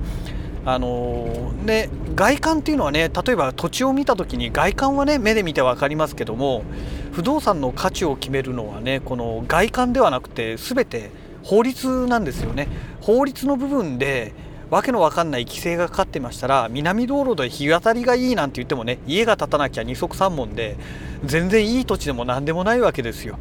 [0.65, 6.65] あのね外観っていうのはね例えば土地を見た時に外観はね目で見て分かりますけども
[7.13, 11.11] 不動産の価値を決めるのはねこの外観ではなくて全て
[11.43, 12.69] 法律なんですよね。
[13.03, 14.33] 法律の部分で
[14.71, 20.79] わけのわかんない規制がかかってましたら南道路で日当たりがいいなんて言ってもね家が建たなきゃ二足三門で
[21.23, 23.39] 全然いい土地でも何でもないわけですよ。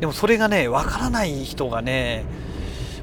[0.00, 2.24] でもそれがねわからない人がね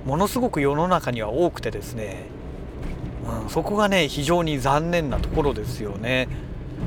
[0.06, 2.26] ものすごく世の中には多くてですね、
[3.44, 6.28] うん、そこがね非常に残念なところですよね。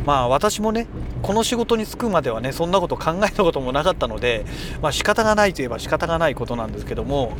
[0.06, 0.86] まあ私もね
[1.22, 4.44] この仕事に就くまではねそんなこと考えたこともなかったので
[4.82, 7.32] まあ仕方がないといえば仕方がないことなんですけども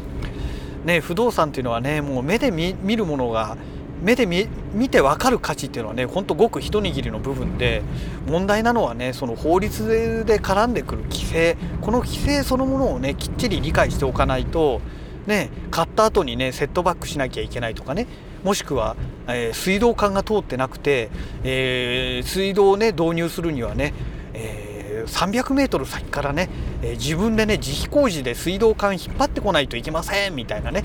[0.85, 3.57] ね、不動産っていうのはねもう目で見るものが
[4.03, 4.47] 目で見
[4.89, 7.83] て分かる価値っていうのはねほんとごく一握りの部分で
[8.27, 11.57] 問題なのはねその法律で絡んでくる規制。
[11.81, 14.81] この規制そのものをねきっちり理解しておかないと
[15.27, 18.07] ね買った後にねセットバックしなきゃいけないとかね。
[18.45, 18.95] もしくは、
[19.27, 21.11] えー、水道管が通ってなくて、
[21.43, 23.95] えー、水道をね導入するにはね、
[24.33, 26.49] えー300メートル先からね、
[26.83, 30.85] え、自分でね自費工事で水道管引っ張ってこないといけませんみたいなね、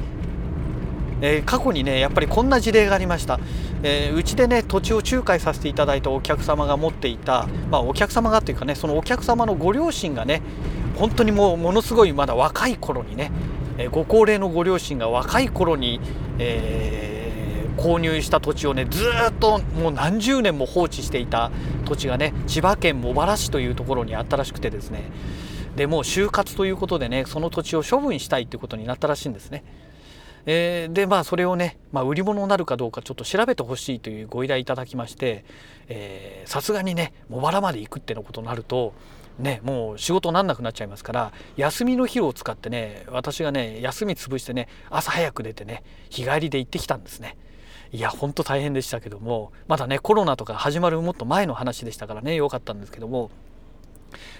[1.23, 3.39] えー、過去にねやっぱりこんな事例がありました、
[3.81, 10.41] えー、うちでね土地を仲介させていただいたお客様が持っていた、まあ、お客様がっていうかねそのお客様のご両親がね
[10.95, 13.31] 本当にもうものすごいまだ若い頃にね、
[13.79, 15.99] えご高齢のご両親が若い頃に、
[16.37, 17.13] えー
[17.75, 21.51] 購入した土地をねずっともう何十年も放置していた
[21.85, 25.11] 土地がね千葉県茂原市というところにあったらしくてですね
[25.75, 29.63] でもう就活ということでねその土地を処分したいということになったらしいんですね。
[30.45, 35.45] えー、でまあそれをね、まあ、売り物になるかどうかちょっと調べてほしいというご依頼いただきまして
[36.45, 38.93] さすがにね茂原まで行くってのことになると
[39.39, 47.37] ねもう仕事なんなくなっちゃいますから休みの日を使ってね私がね休み潰してね朝早く出てね日帰りで行ってきたんですね。
[47.91, 53.29] いやほんと大変でしたけどもまだねコロナとか始まるもっと前の話でしたからね良かったんですけども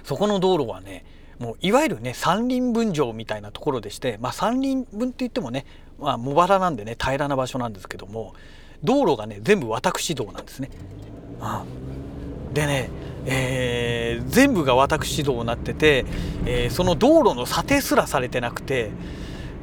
[0.03, 1.05] そこの道路はね
[1.37, 5.67] もういわゆるね山林分譲みたいなところでしてまあ山林分って言ってもね
[6.03, 8.33] まあ茂原なんでね平らな場所なんですけども
[8.83, 10.69] 道路がね全部私道なんですね。
[11.41, 12.89] うん、でね
[13.25, 16.05] えー、全部が私道になってて、
[16.45, 18.91] えー、その道路の査定すらされてなくて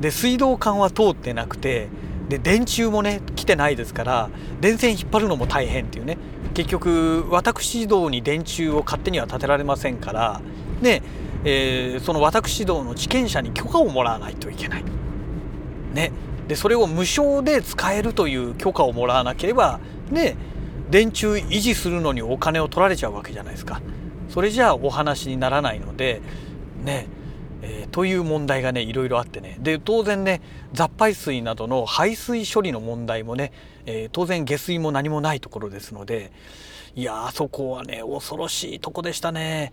[0.01, 1.89] で水道管は通ってなくて
[2.31, 4.31] で電柱もね来てないですから
[4.63, 6.17] 電線引っ張るのも大変っていうね
[6.55, 10.41] 結局私道に電柱を勝手には建てられませんから
[10.81, 11.03] ね、
[11.45, 14.85] えー、その私道の地権者に許可をもらわないといけない。
[15.93, 16.13] ね、
[16.51, 19.79] でそれを無償で使えるという許可をもらわなければ
[20.11, 20.37] ね
[20.91, 23.81] 電柱維持するのにお金を取られちゃうわけじゃないですか。
[24.29, 26.21] それじゃあお話にならないので
[26.83, 27.07] ね
[27.63, 30.41] えー、という問題がねいろいろあってねで当然ね
[30.73, 33.53] 雑排水などの排水処理の問題もね、
[33.87, 36.33] えー、当然下水も何もないところですので
[36.97, 39.73] いやあそこはね恐ろしいとこでしたね。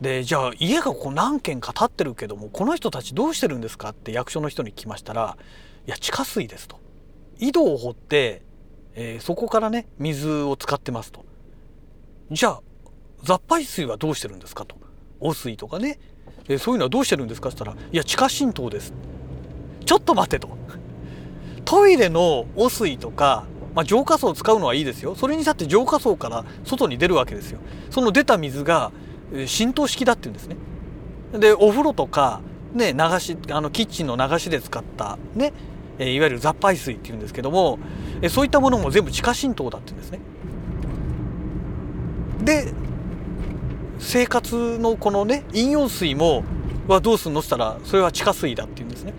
[0.00, 5.36] でじゃあ家がこう何軒か建ってるけどもこの人たちどうしてるんですかって役所の人に聞きましたら
[5.90, 6.78] 「いや地下水です」と。
[7.40, 8.42] 井戸を掘って、
[8.94, 11.24] えー、そこからね水を使ってますと。
[12.30, 12.62] じゃあ
[13.24, 14.76] 雑排水はどうしてるんですかと。
[15.18, 15.98] 汚水とかね
[16.48, 18.92] えそういうのはどうしてるんですか?」って言ったら「いや地下浸透です」
[19.84, 20.48] ちょっと待てと
[21.64, 27.58] トイレの汚水とか、まあ、浄化槽を使うのはいいですよそれにしたって浄化槽から外に出るわけですよ
[27.90, 28.92] その出た水が
[29.46, 30.56] 浸透式だって言うんですね
[31.38, 32.40] でお風呂とか
[32.72, 35.52] ね流しあのキッチンの流しで使ったね
[36.00, 37.78] えいわゆる雑排水っていうんですけども
[38.22, 40.20] えそういったものも全部地下浸透だって言うんですね。
[42.42, 42.72] で
[43.98, 46.42] 生活のこのね飲用水も
[46.88, 49.12] はどうすんのっつったらそれは地下水だって言うんですね。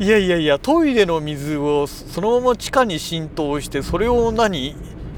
[0.00, 4.74] いやいやいやトイレの水をそのまま地下に浸透してそれを何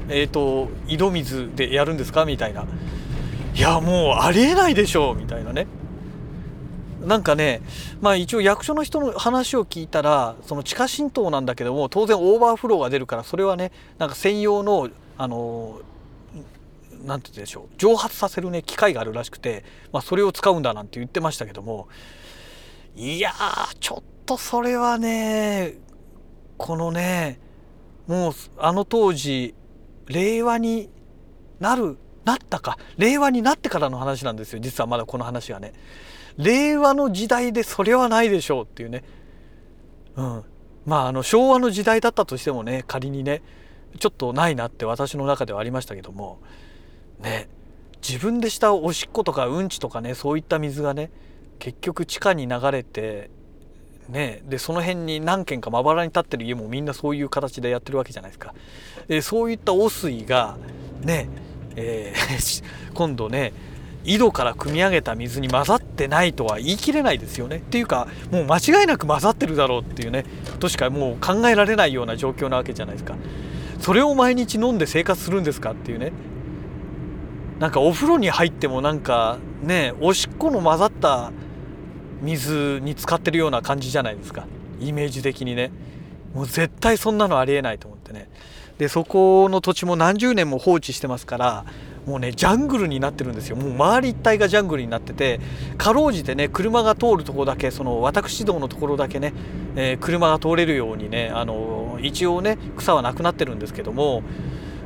[0.09, 2.25] えっ、ー、と井戸水でやるんですか？
[2.25, 2.65] みたいな。
[3.55, 5.67] いやもうありえないでしょうみたいなね。
[7.05, 7.61] なんかね
[8.01, 15.81] まあ一応役所の人の話を聞いたらその地下浸透なんだけども当然オーバーフローが出るからそれはねなんか専用のあの
[17.05, 21.87] 何て言うでしょう蒸発させるね機械があるらしくて、まあ、それを使うんだなんて言ってましたけども
[22.95, 23.31] いや
[23.79, 25.75] ちょっとそれはね
[26.57, 27.39] このね
[28.07, 29.53] もうあの当時
[30.07, 30.89] 令和に
[31.59, 34.59] なるなったか令和になってからの話なんですよ。
[34.59, 35.73] 実はまだこの話はね。
[36.37, 39.03] 令和の時代でそれはないでしょうっていうね。
[40.15, 40.43] うん。
[40.85, 43.41] まああの昭和の時代だったとしてもね仮にね
[43.99, 46.39] ちょっとないなって私の中ではありましたけども。
[47.19, 47.47] ね。
[48.07, 51.09] 自分でしたおしっことかうんちとかねそういった水がね
[51.57, 53.29] 結局地下に流れて
[54.09, 54.41] ね。
[54.45, 58.53] でその辺に何軒かまばらに立ってる家もみんなそういう形でやってるわけじゃないですか。
[59.07, 60.57] でそういった汚水が
[61.01, 61.29] ね、
[61.75, 62.63] えー、
[62.93, 63.53] 今度ね
[64.03, 67.57] 井戸から汲み上げた水に混ざってないとは言い切れないですよね。
[67.57, 70.25] っていうかもう間違いなく混ざってるだろうっていうね
[70.59, 73.15] としかもう考えられないような状況なわけじゃないですか。
[73.79, 76.11] それを毎日飲んで生活するんですかっていうね。
[77.59, 81.31] なんかお風呂に入ってもなんかねおしっこの混ざった
[82.21, 84.45] 水に浸かってるような感じじゃないですか。
[84.79, 85.71] イメージ的にね。
[86.35, 88.29] もう絶対そんなのありえないと思ってね。
[88.77, 91.65] でそこの土地も何十年も放置してますから
[92.05, 95.39] もうねジャングルになってるんですよもう周り一帯がジャングルになってて
[95.77, 99.33] かろうじてね車が通るとこだけその私道のところだけね、
[99.75, 104.23] えー、車が通れるようにねあの一応ね草はなくなってるんですけども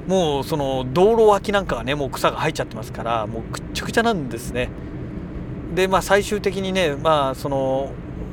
[0.07, 4.69] もうその道路脇なんかはねもう草が生えちゃってますからもうくっちゃくちゃなんですね。
[5.75, 7.91] でまあ最終的にねまあその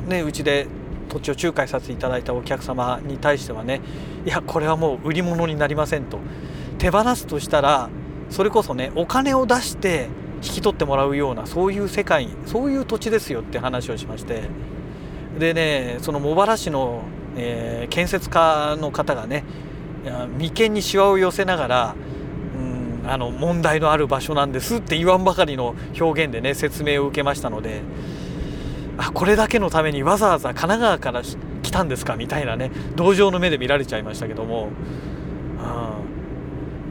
[0.08, 0.68] ねうちで
[1.08, 3.80] 土地を仲介させていただいたお客様に対してはね
[4.24, 6.18] いやこれはもう売り物になりませんと。
[6.78, 7.88] 手放すとしたら
[8.28, 10.08] それこそねお金を出して
[10.42, 14.42] 引き取ってもらうようなそういう世界そういう土地ですよって話をしまして。
[15.38, 17.02] でねその茂原市の、
[17.36, 19.44] えー、建設家の方がね
[20.38, 21.94] 眉間にしわを寄せながら
[22.56, 27.82] うんあの問題のある場所なんですって言わんばかりの表現でね説明を受けましたので。
[28.98, 31.22] あこれだけのためにわざわざ神奈川から
[31.62, 32.16] 来たんですか？
[32.16, 34.68] みたいなね同情の目で見られちゃいましたけども、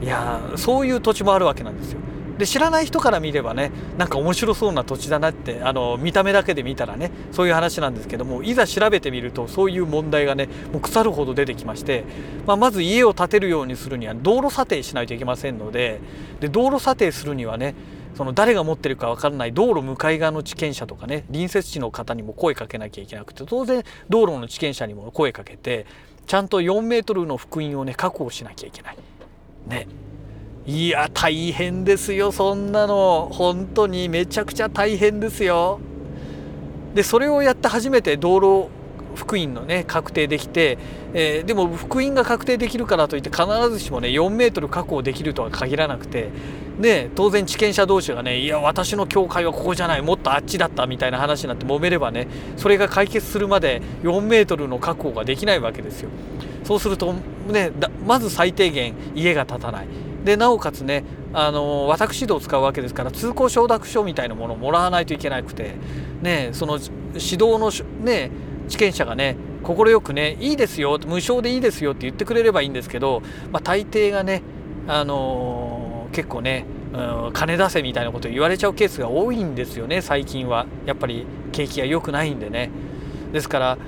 [0.00, 2.00] ん、いやそういう土地もあるわけなんですよ。
[2.38, 12.04] で知らない人から見ればねなんか面白そうな土地だなってあの見た目だけで見たらねそういう話なんですけどもいざ調べてみるとそういう問題がねもう腐るほど出てきまして、
[12.46, 15.98] まあ、まず家を建てるようにするには道路査定しないといけませんので
[16.40, 17.74] で道路査定するにはね
[18.16, 25.86] その誰が持ってるか分からない道路向かい側の地権者とかね隣接地の方にも声かけなきゃいけなくて当然道路の地権者にも声かけて
[26.26, 28.96] ちゃんと4メートルの福音をね確保しなきゃいけない。
[29.66, 29.86] ね。
[30.66, 35.78] いや大変ですよそんなの本当にめちゃくちゃ大変ですよ。
[36.94, 38.70] でそれをやって初めて道路
[39.16, 40.78] 福音のね確定できて、
[41.14, 46.28] えー、でも福音が確定できるからといって必ずしもね4メートル確保できるとは限らなくて
[46.80, 56.10] で当然地権者同士がねいや私の境界はここじゃないもっとあっちだったみたいな話になって揉めればねそれが解決するまで4メートルの確保ができないわけですよ。
[56.64, 57.14] そうすると
[57.48, 57.70] ね
[58.04, 59.86] まず最低限家が建たない
[60.24, 65.76] でなおかつねあの私道を使うわけですから通行承諾書みたいなものをもらわないといけなくて
[66.20, 66.80] ねその
[67.14, 67.70] 指導の
[68.04, 68.30] ね
[68.68, 74.42] 地権者がね快くねいいですよ無償でいいですよって言ってくれればいいんですけど、まあ、大抵がね、
[74.86, 80.66] あのー、結構ね、うん、金出せみたいなこと言われちゃうケースが多いんですよね最近は。
[80.84, 82.70] やっぱり景気が良くないんでね。
[83.32, 83.78] ですから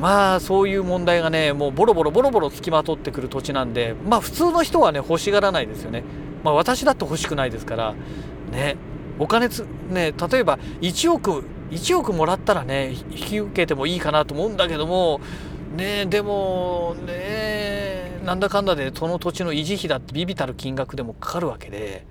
[0.00, 6.02] まあそういう問題がねもうボロボロボロボロつきまとってくる土地なんでまあ普通の人はね欲しがらないですよね。
[6.42, 7.94] まあ私だって欲しくないですから
[8.50, 8.76] ね
[9.18, 11.44] お金つね例えば1億
[11.74, 15.20] 1億もらったらね引き受けてもいいかなと思うんだけども
[15.76, 22.06] ねでもねなんだかんだでその土地の維持費だってビビたる金額でもかかるわけで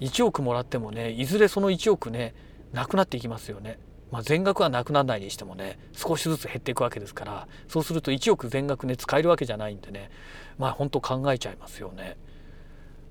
[0.00, 2.34] 1億もらってもねいずれその1億ね
[2.72, 3.78] なくなっていきますよね。
[4.12, 10.10] まあ、全額はなくならないにしてもね少しずつ減っていくわけですからそうすると1億全額ね使えるわけじゃないんでね
[10.58, 12.16] まあ本当考えちゃいますよね。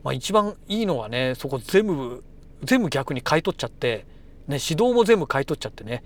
[0.03, 2.23] まあ、一番いいのはねそこ全部
[2.63, 4.05] 全部逆に買い取っちゃって
[4.47, 6.03] ね、指導も全部買い取っちゃってね。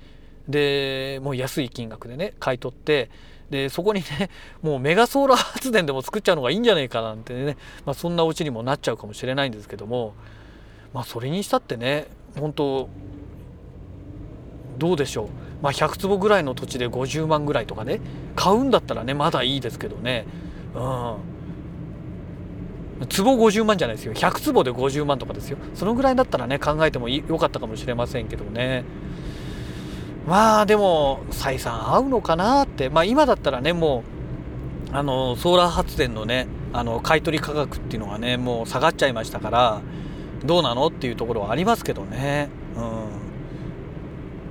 [0.48, 3.12] でもう安い金額でね買い取って
[3.52, 4.32] でそこにね
[4.64, 10.14] もうメガソーラー発電でも作っちゃうのがいいんじゃないかなんてね、まあ、そんなお家にもなっちゃうかもしれないんですけども。
[10.94, 12.08] まあそれにしたってね
[12.40, 12.90] 本当
[14.78, 15.28] どうでしょう、
[15.62, 18.00] まあ、100坪ぐらいの土地で50万ぐらいとかね
[18.36, 20.26] 買うんだったらねまだいいですけどね。
[20.74, 21.16] うん。
[23.08, 24.14] 坪50万じゃないですよ。
[24.14, 25.58] 100坪で50万とかですよ。
[25.74, 28.84] そのぐらいだったらね考えてもよかったかもしれませんけどね。
[30.28, 32.90] まあでも採算合うのかなって。
[32.90, 34.04] まあ今だったらねも
[34.92, 39.82] うあのソーラー発電のねあの買取価格っていうのがねもう下がっちゃいましたから
[40.44, 42.50] どうなのっていうところはありますけどね。
[42.76, 42.84] うん。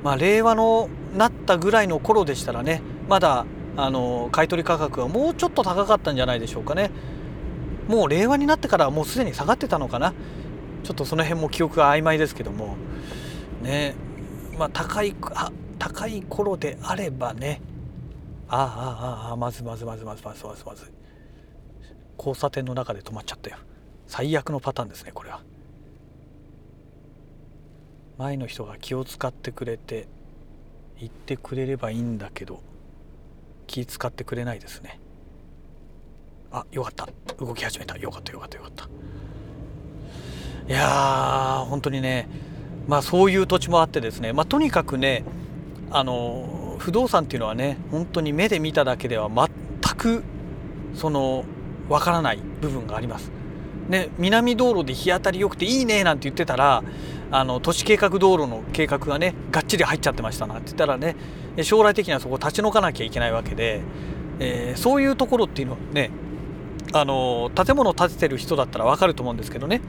[0.03, 3.47] まあ令和のなったぐらいの頃でしたらねまだ
[3.77, 6.91] あの買取価格はもうちょっと高かったんじゃないでしょうかね。
[7.89, 10.13] もう令和になってからはもうすでに下がってたのかな。
[10.85, 12.77] ちょっとその辺も記憶が曖昧ですけども。
[13.63, 13.95] ね。
[14.59, 17.61] まあ高いあ高い頃であればね。
[18.49, 20.93] あああああまずまずまずまずまずまずまず。
[22.19, 23.57] 交差点の中で止まっちゃったよ。
[24.07, 25.41] 最悪のパターンですねこれは。
[28.19, 30.09] 前の人が気を使ってくれて
[30.99, 32.61] 言ってくれればいいんだけど
[33.69, 34.99] 気使ってくれないですね。
[36.53, 37.09] あよかった。
[37.45, 37.97] 動き始めた。
[37.97, 38.89] よかったよかったよかった。
[40.69, 42.29] いやー本当にね
[42.87, 45.25] まあそういう土地もあってですねまあとにかくね
[45.91, 49.49] あの不動産っていうのはね本当に目で見ただけでは全
[49.97, 50.23] く
[50.95, 51.45] その
[51.89, 53.31] わからない部分があります。
[53.89, 56.85] ね、南道路で日当たり良くていいねなんて言ってたら
[57.31, 61.17] あの都市計画道路の計画がねがっちり入っちゃってましたなって言ったらね
[61.63, 63.81] 将来的にはそこ立ち退かなきゃいけないわけで、
[64.41, 66.11] えー、そういうところっていうのはね
[66.93, 69.81] あの建物を建ててる人だったら分かると思うんですけどね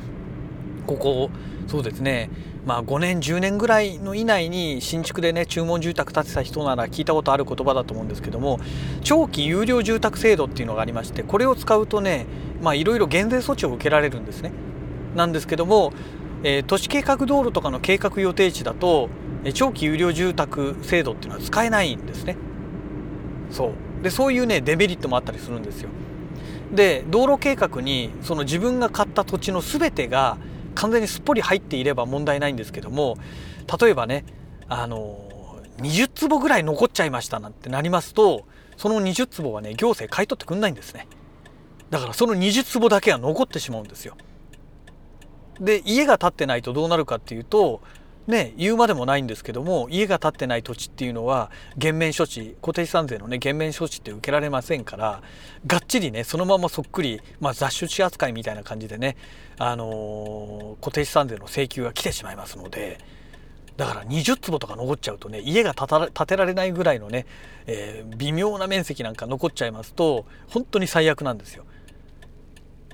[0.86, 1.30] ここ
[1.68, 2.30] そうですね
[2.66, 8.60] まあ5年10年ぐらいの以内に新築でね注文住宅建てた人なら聞いたことある言葉だと思うんですけども
[9.04, 12.26] 長期有料住宅制度っていうのがありましてこれを使うとね
[12.62, 14.52] まあいろいろ減税措置を受けられるんですね。
[15.16, 15.93] なんですけども、
[16.43, 19.10] えー、都市計画道路とかの計画予定地だと
[19.54, 22.36] 長期有料住宅制度っていうのは使えないんですね。
[23.50, 25.89] そうでそういうねデメリットもあったりするんですよ。
[26.72, 30.38] で道路計画にその自分が買った土地の全てが
[30.76, 33.17] 完全にすっぽり入っていれば問題ないんですけども
[33.82, 34.26] 例えばね
[34.67, 38.45] あの20坪ぐらい残っちゃいましたなんてなりますと
[38.78, 41.07] その20坪はね行政買い取ってくんないんですね。
[41.89, 44.15] だからその20坪だけは残ってしまうんですよ。
[45.59, 47.82] で家が建ってないとどうなるかっていうと
[48.30, 55.21] ね言うまでもないんですけども家が建ってない土地っていうのは減免処置固定資産税のね減免処置って受けられませんから
[55.65, 59.17] がっちりねそのままそっくり、まあ、雑種地扱いみたいな感じでね、
[59.57, 62.97] あのー、固定資産税の請求が来てしまいますので。
[63.77, 67.25] だから20坪とか残っちゃうとね家が建てられないぐらいのね、
[67.65, 71.63] えー、微妙な面積なんか残っちゃいますと本当に最悪なんですよ。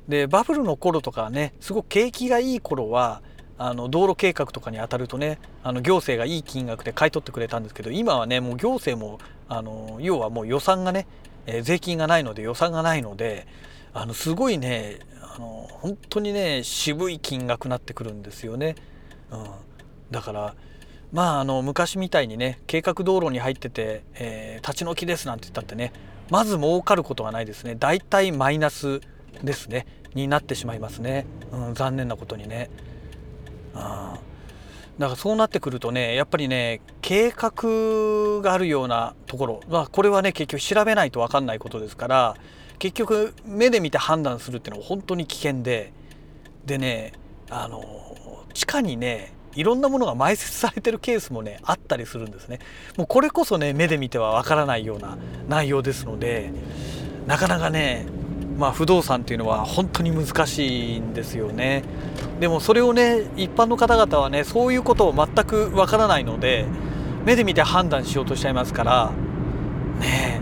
[0.07, 3.23] でバブルの頃とかねすごく景気がいい頃は
[3.57, 11.07] あの道路計画とかに当たるとねあの行政がいい金額で買い取ってくれたんですけど今はねもう行政もあの要はもう予算がね、
[11.45, 13.47] えー、税金がないので予算がないので
[13.93, 18.75] あのすごいねあの本当にね渋い金額になってくるんですよね。
[19.31, 19.45] うん、
[20.11, 20.55] だから
[21.13, 25.93] まああの昔みたいにね計画道路に入ってて、えー、立ち退きですなんて言ったってね
[26.29, 28.99] まず儲かることはないですね大体マイナス
[29.43, 32.69] ですねになってしまいますね、うん、残念なことにね。
[33.75, 42.35] だからそうなってくるとねやっぱりね計画があるようなところ、まあ、これはね結局調べないと分かんないことですから
[42.79, 45.93] 結局目で見て判断するっていうのは本当に危険で。
[46.65, 47.13] でね
[47.49, 47.83] あの
[48.53, 52.59] 地下にねいろんなものが埋設されてるケースもねあったりするんですね。
[52.97, 55.17] もうこれこそね目で見ては分からないような
[55.47, 56.51] 内容ですので
[57.27, 58.05] なかなかね
[58.57, 61.83] まあ、不動産っていうのは本当に難しいんですよね。
[62.39, 66.65] でもそれをね一般の方々はねそういうことを全くわからないので
[67.25, 69.11] 目で見て判断しようとしちゃいますから
[69.99, 70.41] ね。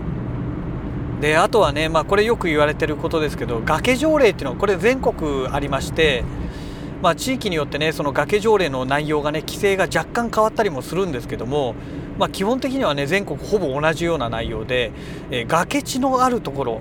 [1.20, 6.22] であとはね、まあ、これよく言われてることですけど崖条例っていうのはこれ全国ありまして、
[7.00, 11.76] まあ、地域によってねその崖条例の内容がね規制が若干変わったりもするんですけども、
[12.18, 14.92] まあ、基本的にはね全国ほぼ同じような内容で、
[15.30, 16.80] え、崖地のあるところ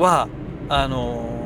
[0.00, 0.28] は
[0.68, 1.38] あの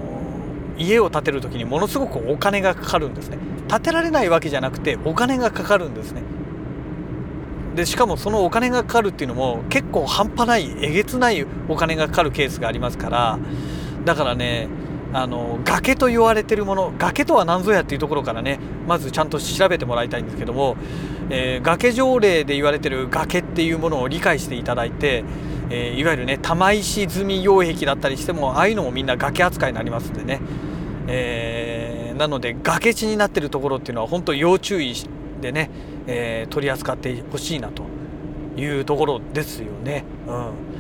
[0.79, 3.39] 家を建てる時にものすごくお金がかかるんですね。
[3.69, 6.23] 建てられないわけじゃなくてお金がかかるんですね。
[7.75, 13.39] でしかもそのお金がかかるっていうのも結構半端ないえげつないお金がかかるケースがありますから
[14.05, 14.69] だからね
[15.15, 20.77] あの崖と言われてるもの崖とは何ぞやっていうところからねまずちゃんと調べてもらいたいんですけども、
[21.31, 25.25] えー、崖条例で言われてる崖っていうものを理解していただいて
[25.71, 30.41] えー、いわゆるね玉石積み擁壁だったりしてもああいうのもみんな崖扱いになりますんでね、
[31.09, 34.95] えー、なので崖地になってるところっていうのは本当要注意
[35.41, 35.71] でね、
[36.07, 37.85] え、取り扱ってほしいなと
[38.57, 40.05] いうところですよね。
[40.27, 40.74] うん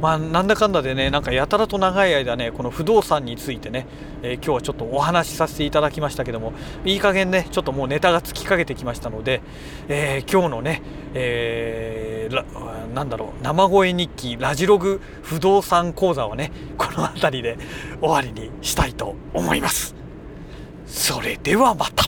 [0.00, 3.86] まあ、なんだかんだでねなんかやたらと長い間ねこの不動産についてね、
[4.22, 6.52] えー、今日はちょっとお話しさせていただきましたけども
[6.84, 9.40] いい加減ねちょっともうネタがつきかけてきましたので、
[9.88, 10.82] えー、今日のね、
[11.14, 17.58] えー、なんだろう生声日記ラジログ不動産講座はねこの辺りで
[18.00, 19.94] 終わりにしたいと思います。
[20.86, 22.04] それではまた